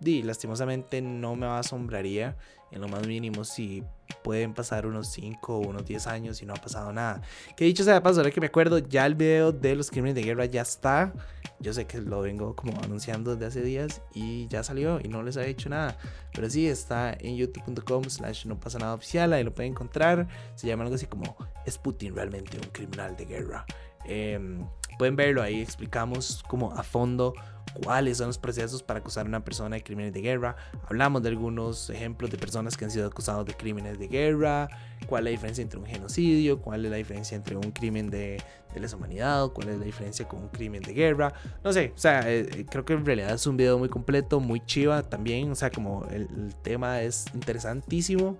di, 0.00 0.22
lastimosamente 0.22 1.00
no 1.00 1.34
me 1.34 1.46
asombraría 1.46 2.36
en 2.70 2.80
lo 2.80 2.88
más 2.88 3.06
mínimo 3.06 3.44
si 3.44 3.82
pueden 4.22 4.54
pasar 4.54 4.86
unos 4.86 5.12
5 5.12 5.56
o 5.56 5.58
unos 5.60 5.84
10 5.84 6.06
años 6.06 6.42
y 6.42 6.46
no 6.46 6.54
ha 6.54 6.56
pasado 6.56 6.92
nada. 6.92 7.22
Que 7.56 7.64
dicho 7.64 7.84
sea 7.84 7.94
de 7.94 8.00
paso, 8.00 8.20
ahora 8.20 8.30
que 8.30 8.40
me 8.40 8.46
acuerdo, 8.46 8.78
ya 8.78 9.06
el 9.06 9.14
video 9.14 9.52
de 9.52 9.74
los 9.74 9.90
crímenes 9.90 10.14
de 10.14 10.22
guerra 10.22 10.44
ya 10.46 10.62
está. 10.62 11.12
Yo 11.60 11.72
sé 11.72 11.86
que 11.86 11.98
lo 12.00 12.20
vengo 12.20 12.54
como 12.54 12.78
anunciando 12.82 13.34
desde 13.34 13.46
hace 13.46 13.62
días 13.62 14.02
y 14.14 14.46
ya 14.48 14.62
salió 14.62 15.00
y 15.02 15.08
no 15.08 15.22
les 15.22 15.36
ha 15.36 15.44
hecho 15.46 15.68
nada. 15.68 15.96
Pero 16.34 16.48
sí, 16.50 16.68
está 16.68 17.16
en 17.18 17.36
youtube.com 17.36 18.04
slash 18.04 18.46
no 18.46 18.58
pasa 18.60 18.78
nada 18.78 18.94
oficial, 18.94 19.32
ahí 19.32 19.44
lo 19.44 19.54
pueden 19.54 19.72
encontrar. 19.72 20.28
Se 20.54 20.66
llama 20.66 20.84
algo 20.84 20.96
así 20.96 21.06
como 21.06 21.36
¿Es 21.66 21.78
Putin 21.78 22.14
realmente 22.14 22.56
un 22.56 22.70
criminal 22.70 23.16
de 23.16 23.24
guerra? 23.24 23.66
Em, 24.04 24.66
pueden 24.98 25.16
verlo 25.16 25.42
ahí, 25.42 25.60
explicamos 25.60 26.42
como 26.48 26.72
a 26.72 26.82
fondo 26.82 27.34
cuáles 27.74 28.18
son 28.18 28.28
los 28.28 28.38
procesos 28.38 28.82
para 28.82 29.00
acusar 29.00 29.26
a 29.26 29.28
una 29.28 29.44
persona 29.44 29.76
de 29.76 29.82
crímenes 29.82 30.12
de 30.12 30.20
guerra. 30.20 30.56
Hablamos 30.86 31.22
de 31.22 31.28
algunos 31.28 31.90
ejemplos 31.90 32.30
de 32.30 32.38
personas 32.38 32.76
que 32.76 32.84
han 32.84 32.90
sido 32.90 33.06
acusados 33.06 33.46
de 33.46 33.54
crímenes 33.54 33.98
de 33.98 34.08
guerra, 34.08 34.68
cuál 35.06 35.22
es 35.22 35.24
la 35.24 35.30
diferencia 35.30 35.62
entre 35.62 35.78
un 35.78 35.86
genocidio, 35.86 36.60
cuál 36.60 36.84
es 36.84 36.90
la 36.90 36.96
diferencia 36.96 37.36
entre 37.36 37.56
un 37.56 37.70
crimen 37.70 38.10
de, 38.10 38.42
lesa 38.74 38.96
humanidad, 38.96 39.48
cuál 39.48 39.70
es 39.70 39.78
la 39.78 39.84
diferencia 39.84 40.28
con 40.28 40.42
un 40.42 40.48
crimen 40.48 40.82
de 40.82 40.92
guerra. 40.92 41.32
No 41.64 41.72
sé, 41.72 41.92
o 41.94 41.98
sea, 41.98 42.20
eh, 42.30 42.48
eh, 42.54 42.66
creo 42.68 42.84
que 42.84 42.92
en 42.92 43.04
realidad 43.04 43.32
es 43.32 43.46
un 43.46 43.56
video 43.56 43.78
muy 43.78 43.88
completo, 43.88 44.38
muy 44.38 44.60
chiva 44.60 45.02
también, 45.02 45.50
o 45.50 45.54
sea, 45.54 45.70
como 45.70 46.06
el, 46.10 46.28
el 46.36 46.54
tema 46.62 47.02
es 47.02 47.26
interesantísimo. 47.34 48.36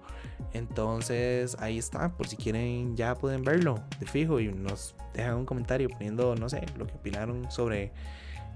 Entonces 0.53 1.57
ahí 1.59 1.79
está, 1.79 2.17
por 2.17 2.29
si 2.29 2.37
quieren 2.37 2.97
ya 2.97 3.15
pueden 3.15 3.43
verlo 3.43 3.83
de 3.99 4.07
fijo 4.07 4.39
y 4.41 4.49
nos 4.49 4.95
dejan 5.15 5.35
un 5.37 5.47
comentario 5.47 5.89
poniendo, 5.89 6.35
no 6.37 6.49
sé, 6.49 6.65
lo 6.77 6.87
que 6.87 6.95
opinaron 6.95 7.51
sobre 7.51 7.93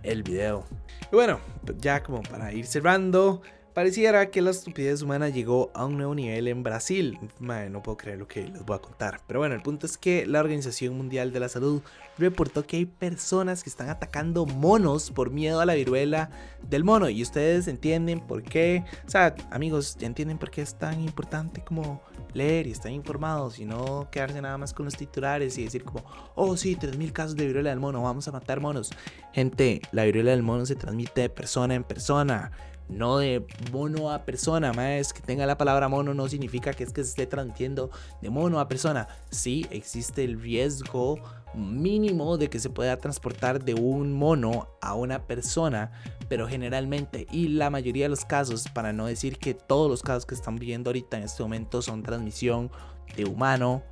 el 0.03 0.23
video. 0.23 0.65
Y 1.11 1.17
bueno, 1.17 1.41
ya 1.79 2.03
como 2.03 2.23
para 2.23 2.53
ir 2.53 2.67
cerrando, 2.67 3.43
pareciera 3.75 4.31
que 4.31 4.43
la 4.43 4.51
estupidez 4.51 5.03
humana 5.03 5.29
llegó 5.29 5.71
a 5.75 5.85
un 5.85 5.97
nuevo 5.97 6.15
nivel 6.15 6.49
en 6.49 6.63
Brasil. 6.63 7.19
no 7.41 7.83
puedo 7.83 7.97
creer 7.97 8.19
lo 8.19 8.29
que 8.29 8.47
les 8.49 8.65
voy 8.65 8.77
a 8.77 8.81
contar. 8.81 9.21
Pero 9.27 9.41
bueno, 9.41 9.55
el 9.55 9.63
punto 9.63 9.87
es 9.87 9.97
que 9.97 10.27
la 10.27 10.41
Organización 10.41 10.97
Mundial 10.97 11.33
de 11.33 11.41
la 11.41 11.49
Salud 11.49 11.83
reportó 12.19 12.67
que 12.67 12.77
hay 12.77 12.87
personas 12.87 13.63
que 13.63 13.71
están 13.71 13.89
atacando 13.89 14.47
monos 14.47 15.11
por 15.11 15.31
miedo 15.31 15.61
a 15.61 15.67
la 15.67 15.75
viruela 15.75 16.31
del 16.69 16.85
mono. 16.85 17.09
Y 17.09 17.23
ustedes 17.23 17.69
entienden 17.69 18.21
por 18.21 18.43
qué. 18.43 18.85
O 19.07 19.11
sea, 19.11 19.35
amigos, 19.51 19.97
ya 19.99 20.07
entienden 20.07 20.39
por 20.39 20.51
qué 20.51 20.63
es 20.63 20.75
tan 20.75 21.01
importante 21.01 21.63
como 21.63 22.03
leer 22.35 22.67
y 22.67 22.71
estar 22.73 22.91
informados 22.91 23.59
y 23.59 23.65
no 23.65 24.09
quedarse 24.11 24.41
nada 24.41 24.57
más 24.59 24.73
con 24.73 24.87
los 24.87 24.97
titulares 24.97 25.59
y 25.59 25.65
decir 25.65 25.85
como, 25.85 26.05
oh 26.35 26.57
sí, 26.57 26.77
3.000 26.77 27.13
casos 27.13 27.37
de 27.37 27.47
viruela 27.47 27.71
del 27.71 27.81
mono, 27.81 28.03
vamos 28.03 28.27
a 28.29 28.33
matar 28.33 28.61
monos. 28.61 28.91
Gente, 29.33 29.83
la 29.93 30.05
viruela 30.05 30.31
del 30.31 30.43
mono 30.43 30.67
se 30.67 30.75
transmite 30.75 31.23
de 31.23 31.29
persona 31.29 31.75
en 31.75 31.85
persona 31.85 32.53
no 32.89 33.19
de 33.19 33.47
mono 33.73 34.11
a 34.11 34.25
persona, 34.25 34.73
más 34.73 35.13
que 35.13 35.21
tenga 35.21 35.47
la 35.47 35.57
palabra 35.57 35.89
mono 35.89 36.15
no 36.15 36.29
significa 36.29 36.73
que 36.73 36.85
es 36.85 36.93
que 36.93 37.03
se 37.03 37.11
esté 37.11 37.27
transmitiendo 37.27 37.91
de 38.21 38.31
mono 38.31 38.61
a 38.61 38.69
persona. 38.69 39.09
Sí, 39.31 39.67
existe 39.71 40.25
el 40.25 40.41
riesgo 40.41 41.19
mínimo 41.55 42.39
de 42.39 42.49
que 42.49 42.59
se 42.59 42.71
pueda 42.71 42.97
transportar 42.97 43.63
de 43.63 43.75
un 43.75 44.13
mono 44.13 44.69
a 44.81 44.95
una 44.95 45.27
persona, 45.27 45.93
pero 46.29 46.49
generalmente 46.49 47.27
y 47.31 47.49
la 47.49 47.71
mayoría 47.71 48.07
de 48.07 48.11
los 48.11 48.25
casos, 48.25 48.67
para 48.73 48.93
no 48.93 49.07
decir 49.07 49.39
que 49.39 49.55
todos 49.55 49.91
los 49.91 50.03
casos 50.03 50.27
que 50.27 50.35
están 50.35 50.57
viviendo 50.57 50.91
ahorita 50.91 51.19
en 51.19 51.25
este 51.25 51.43
momento 51.43 51.83
son 51.83 52.03
transmisión 52.03 52.71
de 53.17 53.25
humano 53.25 53.83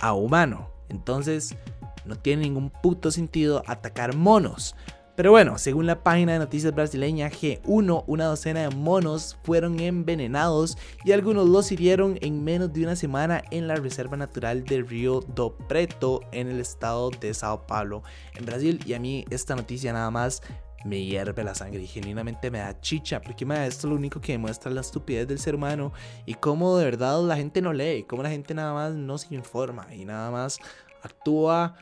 a 0.00 0.14
humano. 0.14 0.70
Entonces, 0.88 1.56
no 2.04 2.16
tiene 2.16 2.42
ningún 2.42 2.70
puto 2.70 3.10
sentido 3.10 3.62
atacar 3.66 4.14
monos. 4.14 4.74
Pero 5.18 5.32
bueno, 5.32 5.58
según 5.58 5.86
la 5.86 6.04
página 6.04 6.34
de 6.34 6.38
noticias 6.38 6.72
brasileña 6.72 7.28
G1, 7.28 8.04
una 8.06 8.26
docena 8.26 8.60
de 8.60 8.70
monos 8.70 9.36
fueron 9.42 9.80
envenenados 9.80 10.78
y 11.04 11.10
algunos 11.10 11.48
los 11.48 11.72
hirieron 11.72 12.20
en 12.20 12.44
menos 12.44 12.72
de 12.72 12.84
una 12.84 12.94
semana 12.94 13.42
en 13.50 13.66
la 13.66 13.74
Reserva 13.74 14.16
Natural 14.16 14.62
del 14.62 14.86
Río 14.86 15.18
do 15.34 15.58
Preto 15.66 16.20
en 16.30 16.46
el 16.46 16.60
estado 16.60 17.10
de 17.10 17.34
Sao 17.34 17.66
Paulo, 17.66 18.04
en 18.36 18.46
Brasil. 18.46 18.78
Y 18.86 18.94
a 18.94 19.00
mí 19.00 19.24
esta 19.28 19.56
noticia 19.56 19.92
nada 19.92 20.12
más 20.12 20.40
me 20.84 21.02
hierve 21.02 21.42
la 21.42 21.56
sangre 21.56 21.82
y 21.82 21.88
genuinamente 21.88 22.52
me 22.52 22.58
da 22.58 22.80
chicha, 22.80 23.20
porque 23.20 23.44
esto 23.44 23.88
es 23.88 23.90
lo 23.90 23.96
único 23.96 24.20
que 24.20 24.30
demuestra 24.30 24.70
la 24.70 24.82
estupidez 24.82 25.26
del 25.26 25.40
ser 25.40 25.56
humano 25.56 25.92
y 26.26 26.34
cómo 26.34 26.78
de 26.78 26.84
verdad 26.84 27.20
la 27.24 27.34
gente 27.36 27.60
no 27.60 27.72
lee, 27.72 28.04
cómo 28.04 28.22
la 28.22 28.30
gente 28.30 28.54
nada 28.54 28.72
más 28.72 28.94
no 28.94 29.18
se 29.18 29.34
informa 29.34 29.92
y 29.92 30.04
nada 30.04 30.30
más 30.30 30.60
actúa 31.02 31.74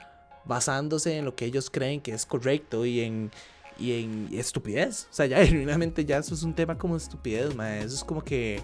basándose 0.47 1.19
en 1.19 1.25
lo 1.25 1.35
que 1.35 1.45
ellos 1.45 1.71
creen 1.71 2.01
que 2.01 2.13
es 2.13 2.27
correcto 2.27 2.85
y 2.87 3.01
en, 3.01 3.31
y 3.79 3.93
en 4.03 4.29
estupidez. 4.33 5.09
O 5.11 5.15
sea, 5.15 5.27
ya 5.27 5.39
genuinamente 5.47 6.05
ya 6.05 6.19
eso 6.19 6.35
es 6.35 6.43
un 6.43 6.55
tema 6.55 6.77
como 6.77 6.97
estupidez, 6.97 7.55
ma. 7.55 7.79
Eso 7.79 7.95
es 7.95 8.05
como 8.05 8.23
que... 8.23 8.61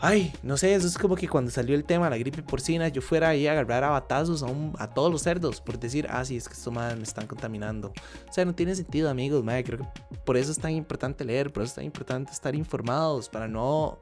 Ay, 0.00 0.34
no 0.42 0.56
sé, 0.58 0.74
eso 0.74 0.86
es 0.86 0.98
como 0.98 1.14
que 1.14 1.28
cuando 1.28 1.50
salió 1.50 1.74
el 1.74 1.84
tema 1.84 2.06
de 2.06 2.10
la 2.10 2.18
gripe 2.18 2.42
porcina, 2.42 2.88
yo 2.88 3.00
fuera 3.00 3.28
ahí 3.28 3.46
a 3.46 3.52
agarrar 3.52 3.84
a 3.84 3.90
batazos 3.90 4.42
a, 4.42 4.48
a 4.82 4.92
todos 4.92 5.10
los 5.10 5.22
cerdos 5.22 5.62
por 5.62 5.78
decir, 5.78 6.06
ah, 6.10 6.22
sí, 6.24 6.36
es 6.36 6.46
que 6.46 6.52
estos 6.52 6.74
madres 6.74 6.98
me 6.98 7.04
están 7.04 7.26
contaminando. 7.26 7.92
O 8.28 8.32
sea, 8.32 8.44
no 8.44 8.54
tiene 8.54 8.74
sentido, 8.74 9.08
amigos, 9.08 9.42
madre. 9.44 9.64
Creo 9.64 9.78
que 9.78 9.86
por 10.26 10.36
eso 10.36 10.50
es 10.52 10.58
tan 10.58 10.72
importante 10.72 11.24
leer, 11.24 11.52
por 11.52 11.62
eso 11.62 11.70
es 11.70 11.76
tan 11.76 11.84
importante 11.84 12.32
estar 12.32 12.54
informados, 12.54 13.30
para 13.30 13.48
no, 13.48 13.98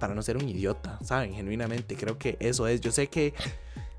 para 0.00 0.14
no 0.14 0.22
ser 0.22 0.36
un 0.38 0.48
idiota, 0.48 0.98
¿saben? 1.02 1.34
Genuinamente, 1.34 1.94
creo 1.94 2.16
que 2.16 2.36
eso 2.40 2.66
es. 2.66 2.80
Yo 2.80 2.90
sé 2.90 3.08
que 3.08 3.34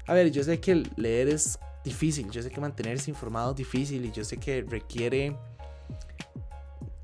a 0.07 0.13
ver, 0.13 0.31
yo 0.31 0.43
sé 0.43 0.59
que 0.59 0.83
leer 0.95 1.29
es 1.29 1.59
difícil, 1.83 2.29
yo 2.31 2.41
sé 2.41 2.49
que 2.49 2.59
mantenerse 2.59 3.09
informado 3.09 3.51
es 3.51 3.57
difícil 3.57 4.05
y 4.05 4.11
yo 4.11 4.23
sé 4.23 4.37
que 4.37 4.61
requiere, 4.61 5.37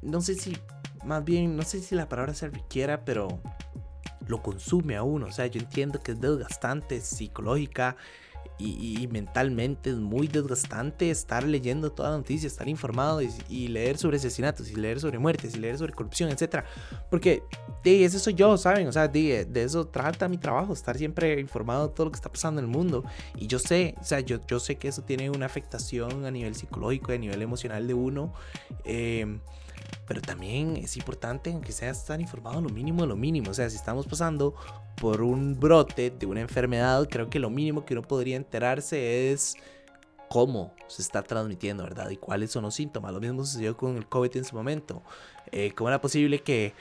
no 0.01 0.21
sé 0.21 0.35
si, 0.35 0.57
más 1.05 1.23
bien, 1.23 1.55
no 1.55 1.63
sé 1.63 1.79
si 1.79 1.95
la 1.95 2.09
palabra 2.09 2.33
se 2.33 2.49
requiera, 2.49 3.05
pero 3.05 3.41
lo 4.27 4.41
consume 4.41 4.95
a 4.95 5.03
uno. 5.03 5.27
O 5.27 5.31
sea, 5.31 5.47
yo 5.47 5.59
entiendo 5.59 5.99
que 6.01 6.13
es 6.13 6.21
desgastante 6.21 7.01
psicológica 7.01 7.97
y, 8.59 9.07
mentalmente 9.09 9.89
es 9.89 9.95
muy 9.95 10.27
desgastante 10.27 11.09
estar 11.09 11.43
leyendo 11.43 11.91
toda 11.91 12.11
la 12.11 12.17
noticia, 12.17 12.45
estar 12.45 12.67
informado 12.67 13.21
y, 13.21 13.67
leer 13.69 13.97
sobre 13.97 14.17
asesinatos 14.17 14.69
y 14.69 14.75
leer 14.75 14.99
sobre 14.99 15.17
muertes 15.17 15.55
y 15.55 15.59
leer 15.59 15.77
sobre 15.77 15.93
corrupción, 15.93 16.29
etc. 16.29 16.63
Porque 17.09 17.43
de 17.83 18.03
eso 18.03 18.19
soy 18.19 18.33
yo, 18.33 18.57
¿saben? 18.57 18.87
O 18.87 18.91
sea, 18.91 19.07
de, 19.07 19.45
de, 19.45 19.63
eso 19.63 19.87
trata 19.87 20.27
mi 20.27 20.37
trabajo, 20.37 20.73
estar 20.73 20.97
siempre 20.97 21.39
informado 21.39 21.87
de 21.87 21.93
todo 21.93 22.05
lo 22.05 22.11
que 22.11 22.17
está 22.17 22.31
pasando 22.31 22.59
en 22.59 22.65
el 22.65 22.71
mundo. 22.71 23.05
Y 23.37 23.47
yo 23.47 23.59
sé, 23.59 23.95
o 23.99 24.03
sea, 24.03 24.19
yo, 24.19 24.39
yo 24.45 24.59
sé 24.59 24.75
que 24.75 24.89
eso 24.89 25.03
tiene 25.03 25.29
una 25.29 25.45
afectación 25.45 26.25
a 26.25 26.31
nivel 26.31 26.55
psicológico, 26.55 27.13
a 27.13 27.17
nivel 27.17 27.41
emocional 27.41 27.87
de 27.87 27.93
uno. 27.93 28.33
Eh, 28.83 29.39
pero 30.07 30.21
también 30.21 30.75
es 30.77 30.97
importante, 30.97 31.51
aunque 31.51 31.71
sea 31.71 31.91
estar 31.91 32.19
informado 32.19 32.61
lo 32.61 32.69
mínimo 32.69 33.03
de 33.03 33.09
lo 33.09 33.15
mínimo. 33.15 33.51
O 33.51 33.53
sea, 33.53 33.69
si 33.69 33.75
estamos 33.75 34.07
pasando 34.07 34.55
por 34.95 35.21
un 35.21 35.59
brote 35.59 36.09
de 36.09 36.25
una 36.25 36.41
enfermedad, 36.41 37.07
creo 37.09 37.29
que 37.29 37.39
lo 37.39 37.49
mínimo 37.49 37.85
que 37.85 37.93
uno 37.93 38.01
podría 38.01 38.35
enterarse 38.35 39.31
es 39.31 39.55
cómo 40.29 40.73
se 40.87 41.01
está 41.01 41.21
transmitiendo, 41.21 41.83
¿verdad? 41.83 42.09
Y 42.09 42.17
cuáles 42.17 42.51
son 42.51 42.63
los 42.63 42.75
síntomas. 42.75 43.13
Lo 43.13 43.19
mismo 43.19 43.45
sucedió 43.45 43.77
con 43.77 43.97
el 43.97 44.07
COVID 44.07 44.37
en 44.37 44.45
su 44.45 44.55
momento. 44.55 45.03
Eh, 45.51 45.73
¿Cómo 45.75 45.89
era 45.89 46.01
posible 46.01 46.39
que 46.39 46.73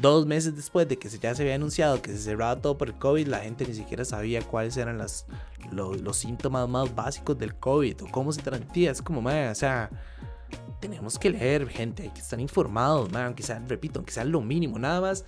dos 0.00 0.26
meses 0.26 0.54
después 0.54 0.86
de 0.88 0.98
que 0.98 1.08
ya 1.08 1.34
se 1.34 1.42
había 1.42 1.54
anunciado 1.54 2.02
que 2.02 2.10
se 2.10 2.18
cerraba 2.18 2.60
todo 2.60 2.76
por 2.76 2.88
el 2.88 2.94
COVID, 2.94 3.26
la 3.28 3.38
gente 3.38 3.66
ni 3.66 3.74
siquiera 3.74 4.04
sabía 4.04 4.42
cuáles 4.42 4.76
eran 4.76 4.98
las, 4.98 5.26
los, 5.72 6.16
síntomas 6.16 6.68
más 6.68 6.94
básicos 6.94 7.38
del 7.38 7.54
COVID 7.54 8.02
o 8.02 8.06
cómo 8.10 8.32
se 8.32 8.42
transmitía? 8.42 8.90
Es 8.90 9.00
como, 9.00 9.26
o 9.26 9.54
sea 9.54 9.90
tenemos 10.80 11.18
que 11.18 11.30
leer, 11.30 11.68
gente, 11.68 12.04
hay 12.04 12.10
que 12.10 12.20
estar 12.20 12.40
informados, 12.40 13.12
aunque 13.14 13.42
sea, 13.42 13.58
repito, 13.66 13.98
aunque 13.98 14.12
sea 14.12 14.24
lo 14.24 14.40
mínimo, 14.40 14.78
nada 14.78 15.00
más. 15.00 15.24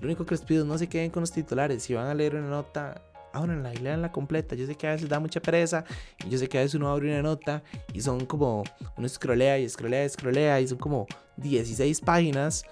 Lo 0.00 0.06
único 0.06 0.24
que 0.26 0.34
les 0.34 0.42
pido 0.42 0.62
es 0.62 0.68
no 0.68 0.78
se 0.78 0.88
queden 0.88 1.10
con 1.10 1.22
los 1.22 1.32
titulares. 1.32 1.82
Si 1.82 1.94
van 1.94 2.06
a 2.06 2.14
leer 2.14 2.36
una 2.36 2.48
nota, 2.48 3.02
ábranla 3.32 3.72
y 3.74 3.78
leanla 3.78 4.12
completa. 4.12 4.54
Yo 4.54 4.66
sé 4.66 4.74
que 4.74 4.86
a 4.86 4.92
veces 4.92 5.08
da 5.08 5.20
mucha 5.20 5.40
pereza 5.40 5.84
y 6.24 6.30
yo 6.30 6.38
sé 6.38 6.48
que 6.48 6.58
a 6.58 6.60
veces 6.60 6.74
uno 6.74 6.90
abre 6.90 7.10
una 7.10 7.22
nota 7.22 7.62
y 7.92 8.00
son 8.00 8.26
como, 8.26 8.64
uno 8.96 9.08
scrollea 9.08 9.58
y 9.58 9.64
escrolea 9.64 10.02
y 10.02 10.06
escrolea 10.06 10.60
y 10.60 10.68
son 10.68 10.78
como 10.78 11.06
16 11.36 12.00
páginas. 12.00 12.64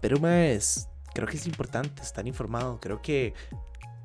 Pero 0.00 0.18
más, 0.18 0.88
creo 1.14 1.26
que 1.28 1.36
es 1.36 1.46
importante 1.46 2.02
estar 2.02 2.26
informado. 2.26 2.78
Creo 2.80 3.00
que 3.02 3.34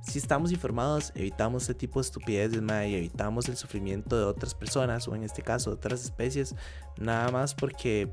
si 0.01 0.19
estamos 0.19 0.51
informados, 0.51 1.11
evitamos 1.15 1.63
este 1.63 1.75
tipo 1.75 1.99
de 1.99 2.05
estupideces, 2.05 2.61
y 2.61 2.95
evitamos 2.95 3.47
el 3.49 3.55
sufrimiento 3.55 4.17
de 4.17 4.25
otras 4.25 4.55
personas, 4.55 5.07
o 5.07 5.15
en 5.15 5.23
este 5.23 5.41
caso 5.41 5.69
de 5.69 5.75
otras 5.75 6.03
especies, 6.03 6.55
nada 6.97 7.31
más 7.31 7.53
porque, 7.53 8.11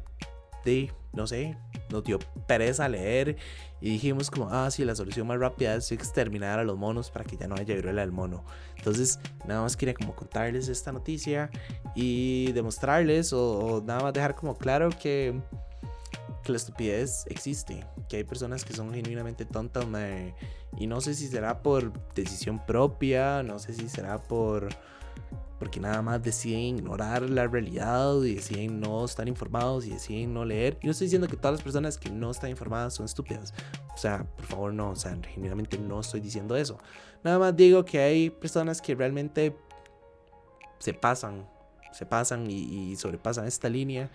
de, 0.64 0.92
no 1.12 1.26
sé, 1.26 1.57
nos 1.90 2.04
dio 2.04 2.18
pereza 2.47 2.88
leer 2.88 3.37
y 3.80 3.90
dijimos 3.90 4.30
como, 4.30 4.49
ah, 4.50 4.71
sí, 4.71 4.85
la 4.85 4.95
solución 4.95 5.26
más 5.26 5.38
rápida 5.38 5.75
es 5.76 5.90
exterminar 5.92 6.59
a 6.59 6.64
los 6.64 6.76
monos 6.76 7.11
para 7.11 7.25
que 7.25 7.37
ya 7.37 7.47
no 7.47 7.54
haya 7.54 7.75
viruela 7.75 8.02
del 8.02 8.12
mono. 8.12 8.45
Entonces, 8.76 9.18
nada 9.47 9.62
más 9.62 9.76
quería 9.76 9.95
como 9.95 10.14
contarles 10.14 10.68
esta 10.68 10.92
noticia 10.92 11.50
y 11.95 12.52
demostrarles 12.52 13.33
o, 13.33 13.83
nada 13.87 14.00
más 14.00 14.12
dejar 14.12 14.35
como 14.35 14.57
claro 14.57 14.90
que, 14.90 15.40
que 16.42 16.52
la 16.52 16.56
estupidez 16.56 17.25
existe, 17.28 17.87
que 18.08 18.18
hay 18.18 18.25
personas 18.25 18.64
que 18.64 18.75
son 18.75 18.92
genuinamente 18.92 19.44
tontas, 19.44 19.87
y 20.76 20.87
no 20.87 21.00
sé 21.00 21.14
si 21.14 21.28
será 21.28 21.62
por 21.62 21.92
decisión 22.14 22.64
propia, 22.64 23.42
no 23.42 23.58
sé 23.58 23.75
si 23.75 23.88
será 23.88 24.18
por 24.18 24.68
porque 25.58 25.80
nada 25.80 26.02
más 26.02 26.23
deciden 26.23 26.78
ignorar 26.78 27.28
la 27.28 27.47
realidad 27.47 28.23
y 28.23 28.37
deciden 28.37 28.80
no 28.80 29.04
estar 29.04 29.26
informados 29.26 29.87
y 29.87 29.90
deciden 29.90 30.32
no 30.32 30.44
leer. 30.44 30.78
Y 30.80 30.87
no 30.87 30.92
estoy 30.92 31.06
diciendo 31.06 31.26
que 31.26 31.37
todas 31.37 31.54
las 31.54 31.62
personas 31.62 31.99
que 31.99 32.11
no 32.11 32.30
están 32.30 32.50
informadas 32.50 32.94
son 32.94 33.06
estúpidas. 33.06 33.52
O 33.92 33.97
sea, 33.97 34.25
por 34.37 34.47
favor, 34.47 34.75
no, 34.75 34.90
o 34.90 34.97
sea, 34.97 35.18
genuinamente 35.20 35.76
no 35.76 36.00
estoy 36.00 36.20
diciendo 36.20 36.56
eso. 36.56 36.78
Nada 37.25 37.38
más 37.40 37.56
digo 37.56 37.85
que 37.85 37.99
hay 37.99 38.30
personas 38.30 38.80
que 38.80 38.94
realmente 38.94 39.56
se 40.78 40.94
pasan, 40.94 41.49
se 41.92 42.07
pasan 42.07 42.51
y, 42.51 42.96
sobrepasan 42.96 43.46
esta 43.46 43.68
línea 43.68 44.11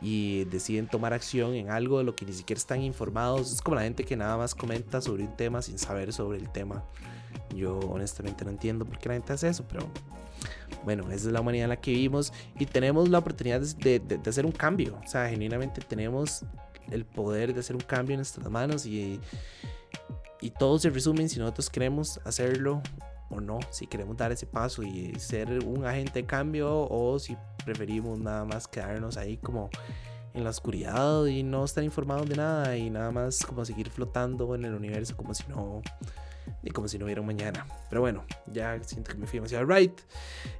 y 0.00 0.44
deciden 0.44 0.86
tomar 0.86 1.12
acción 1.12 1.54
en 1.54 1.70
algo 1.70 1.98
de 1.98 2.04
lo 2.04 2.14
que 2.14 2.24
ni 2.24 2.32
siquiera 2.32 2.58
están 2.58 2.82
informados. 2.82 3.52
Es 3.52 3.62
como 3.62 3.76
la 3.76 3.82
gente 3.82 4.04
que 4.04 4.16
nada 4.16 4.36
más 4.36 4.54
comenta 4.54 5.00
sobre 5.00 5.24
un 5.24 5.36
tema 5.36 5.62
sin 5.62 5.78
saber 5.78 6.12
sobre 6.12 6.38
el 6.38 6.50
tema. 6.50 6.84
Yo 7.54 7.78
honestamente 7.80 8.44
no 8.44 8.50
entiendo 8.50 8.84
por 8.84 8.98
qué 8.98 9.08
la 9.08 9.14
gente 9.16 9.32
hace 9.32 9.48
eso, 9.48 9.64
pero 9.68 9.88
bueno, 10.84 11.04
esa 11.10 11.26
es 11.26 11.32
la 11.32 11.40
humanidad 11.40 11.64
en 11.64 11.70
la 11.70 11.80
que 11.80 11.90
vivimos 11.90 12.32
y 12.58 12.66
tenemos 12.66 13.08
la 13.08 13.18
oportunidad 13.18 13.60
de, 13.60 14.20
hacer 14.26 14.46
un 14.46 14.52
cambio. 14.52 14.98
O 15.04 15.08
sea, 15.08 15.28
genuinamente 15.28 15.80
tenemos 15.80 16.44
el 16.90 17.04
poder 17.04 17.52
de 17.52 17.60
hacer 17.60 17.76
un 17.76 17.82
cambio 17.82 18.14
en 18.14 18.18
nuestras 18.18 18.48
manos 18.50 18.86
y, 18.86 19.20
y 20.40 20.50
todo 20.50 20.78
se 20.78 20.90
resume 20.90 21.28
si 21.28 21.38
nosotros 21.38 21.68
queremos 21.68 22.20
hacerlo 22.24 22.82
o 23.30 23.40
no, 23.40 23.60
si 23.70 23.86
queremos 23.86 24.16
dar 24.16 24.32
ese 24.32 24.46
paso 24.46 24.82
y 24.82 25.14
ser 25.18 25.64
un 25.64 25.84
agente 25.84 26.20
de 26.20 26.26
cambio 26.26 26.88
o 26.88 27.18
si 27.18 27.36
preferimos 27.64 28.18
nada 28.18 28.44
más 28.44 28.66
quedarnos 28.66 29.16
ahí 29.16 29.36
como 29.36 29.70
en 30.34 30.44
la 30.44 30.50
oscuridad 30.50 31.26
y 31.26 31.42
no 31.42 31.64
estar 31.64 31.84
informados 31.84 32.28
de 32.28 32.36
nada 32.36 32.76
y 32.76 32.90
nada 32.90 33.10
más 33.10 33.44
como 33.44 33.64
seguir 33.64 33.90
flotando 33.90 34.54
en 34.54 34.64
el 34.64 34.74
universo 34.74 35.16
como 35.16 35.34
si 35.34 35.44
no 35.48 35.82
y 36.62 36.70
como 36.70 36.88
si 36.88 36.98
no 36.98 37.04
hubiera 37.04 37.22
mañana. 37.22 37.66
Pero 37.88 38.00
bueno, 38.00 38.24
ya 38.46 38.82
siento 38.82 39.12
que 39.12 39.18
me 39.18 39.26
fui 39.26 39.38
demasiado 39.38 39.64
right. 39.66 40.00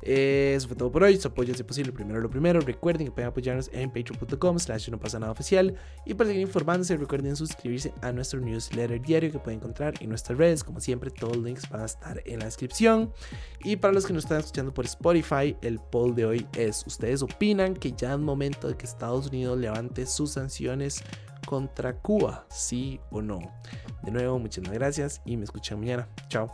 Eh, 0.02 0.54
eso 0.56 0.68
fue 0.68 0.76
todo 0.76 0.90
por 0.90 1.02
hoy. 1.02 1.16
Su 1.18 1.28
apoyo 1.28 1.52
es 1.52 1.62
posible, 1.62 1.92
primero 1.92 2.20
lo 2.20 2.30
primero. 2.30 2.60
Recuerden 2.60 3.06
que 3.06 3.12
pueden 3.12 3.28
apoyarnos 3.28 3.70
en 3.72 3.90
patreon.com 3.90 4.58
slash 4.58 4.90
no 4.90 4.98
pasa 4.98 5.18
nada 5.18 5.32
oficial. 5.32 5.74
Y 6.04 6.14
para 6.14 6.28
seguir 6.28 6.42
informándose, 6.42 6.96
recuerden 6.96 7.36
suscribirse 7.36 7.92
a 8.02 8.12
nuestro 8.12 8.40
newsletter 8.40 9.00
diario 9.00 9.32
que 9.32 9.38
pueden 9.38 9.60
encontrar 9.60 9.94
en 10.00 10.08
nuestras 10.08 10.38
redes. 10.38 10.64
Como 10.64 10.80
siempre, 10.80 11.10
todos 11.10 11.36
los 11.36 11.44
links 11.44 11.68
van 11.68 11.82
a 11.82 11.86
estar 11.86 12.22
en 12.24 12.38
la 12.38 12.46
descripción. 12.46 13.12
Y 13.64 13.76
para 13.76 13.92
los 13.92 14.06
que 14.06 14.12
nos 14.12 14.24
están 14.24 14.40
escuchando 14.40 14.72
por 14.72 14.84
Spotify, 14.84 15.56
el 15.62 15.78
poll 15.78 16.14
de 16.14 16.26
hoy 16.26 16.46
es, 16.54 16.86
¿ustedes 16.86 17.22
opinan 17.22 17.74
que 17.74 17.92
ya 17.92 18.12
es 18.12 18.18
momento 18.18 18.68
de 18.68 18.76
que 18.76 18.86
Estados 18.86 19.28
Unidos 19.28 19.58
levante 19.58 20.06
sus 20.06 20.32
sanciones 20.32 21.02
contra 21.48 21.94
Cuba, 21.94 22.44
sí 22.50 23.00
o 23.10 23.22
no. 23.22 23.38
De 24.02 24.10
nuevo, 24.10 24.38
muchas 24.38 24.64
gracias 24.64 25.22
y 25.24 25.38
me 25.38 25.44
escuchan 25.44 25.80
mañana. 25.80 26.06
Chao. 26.28 26.52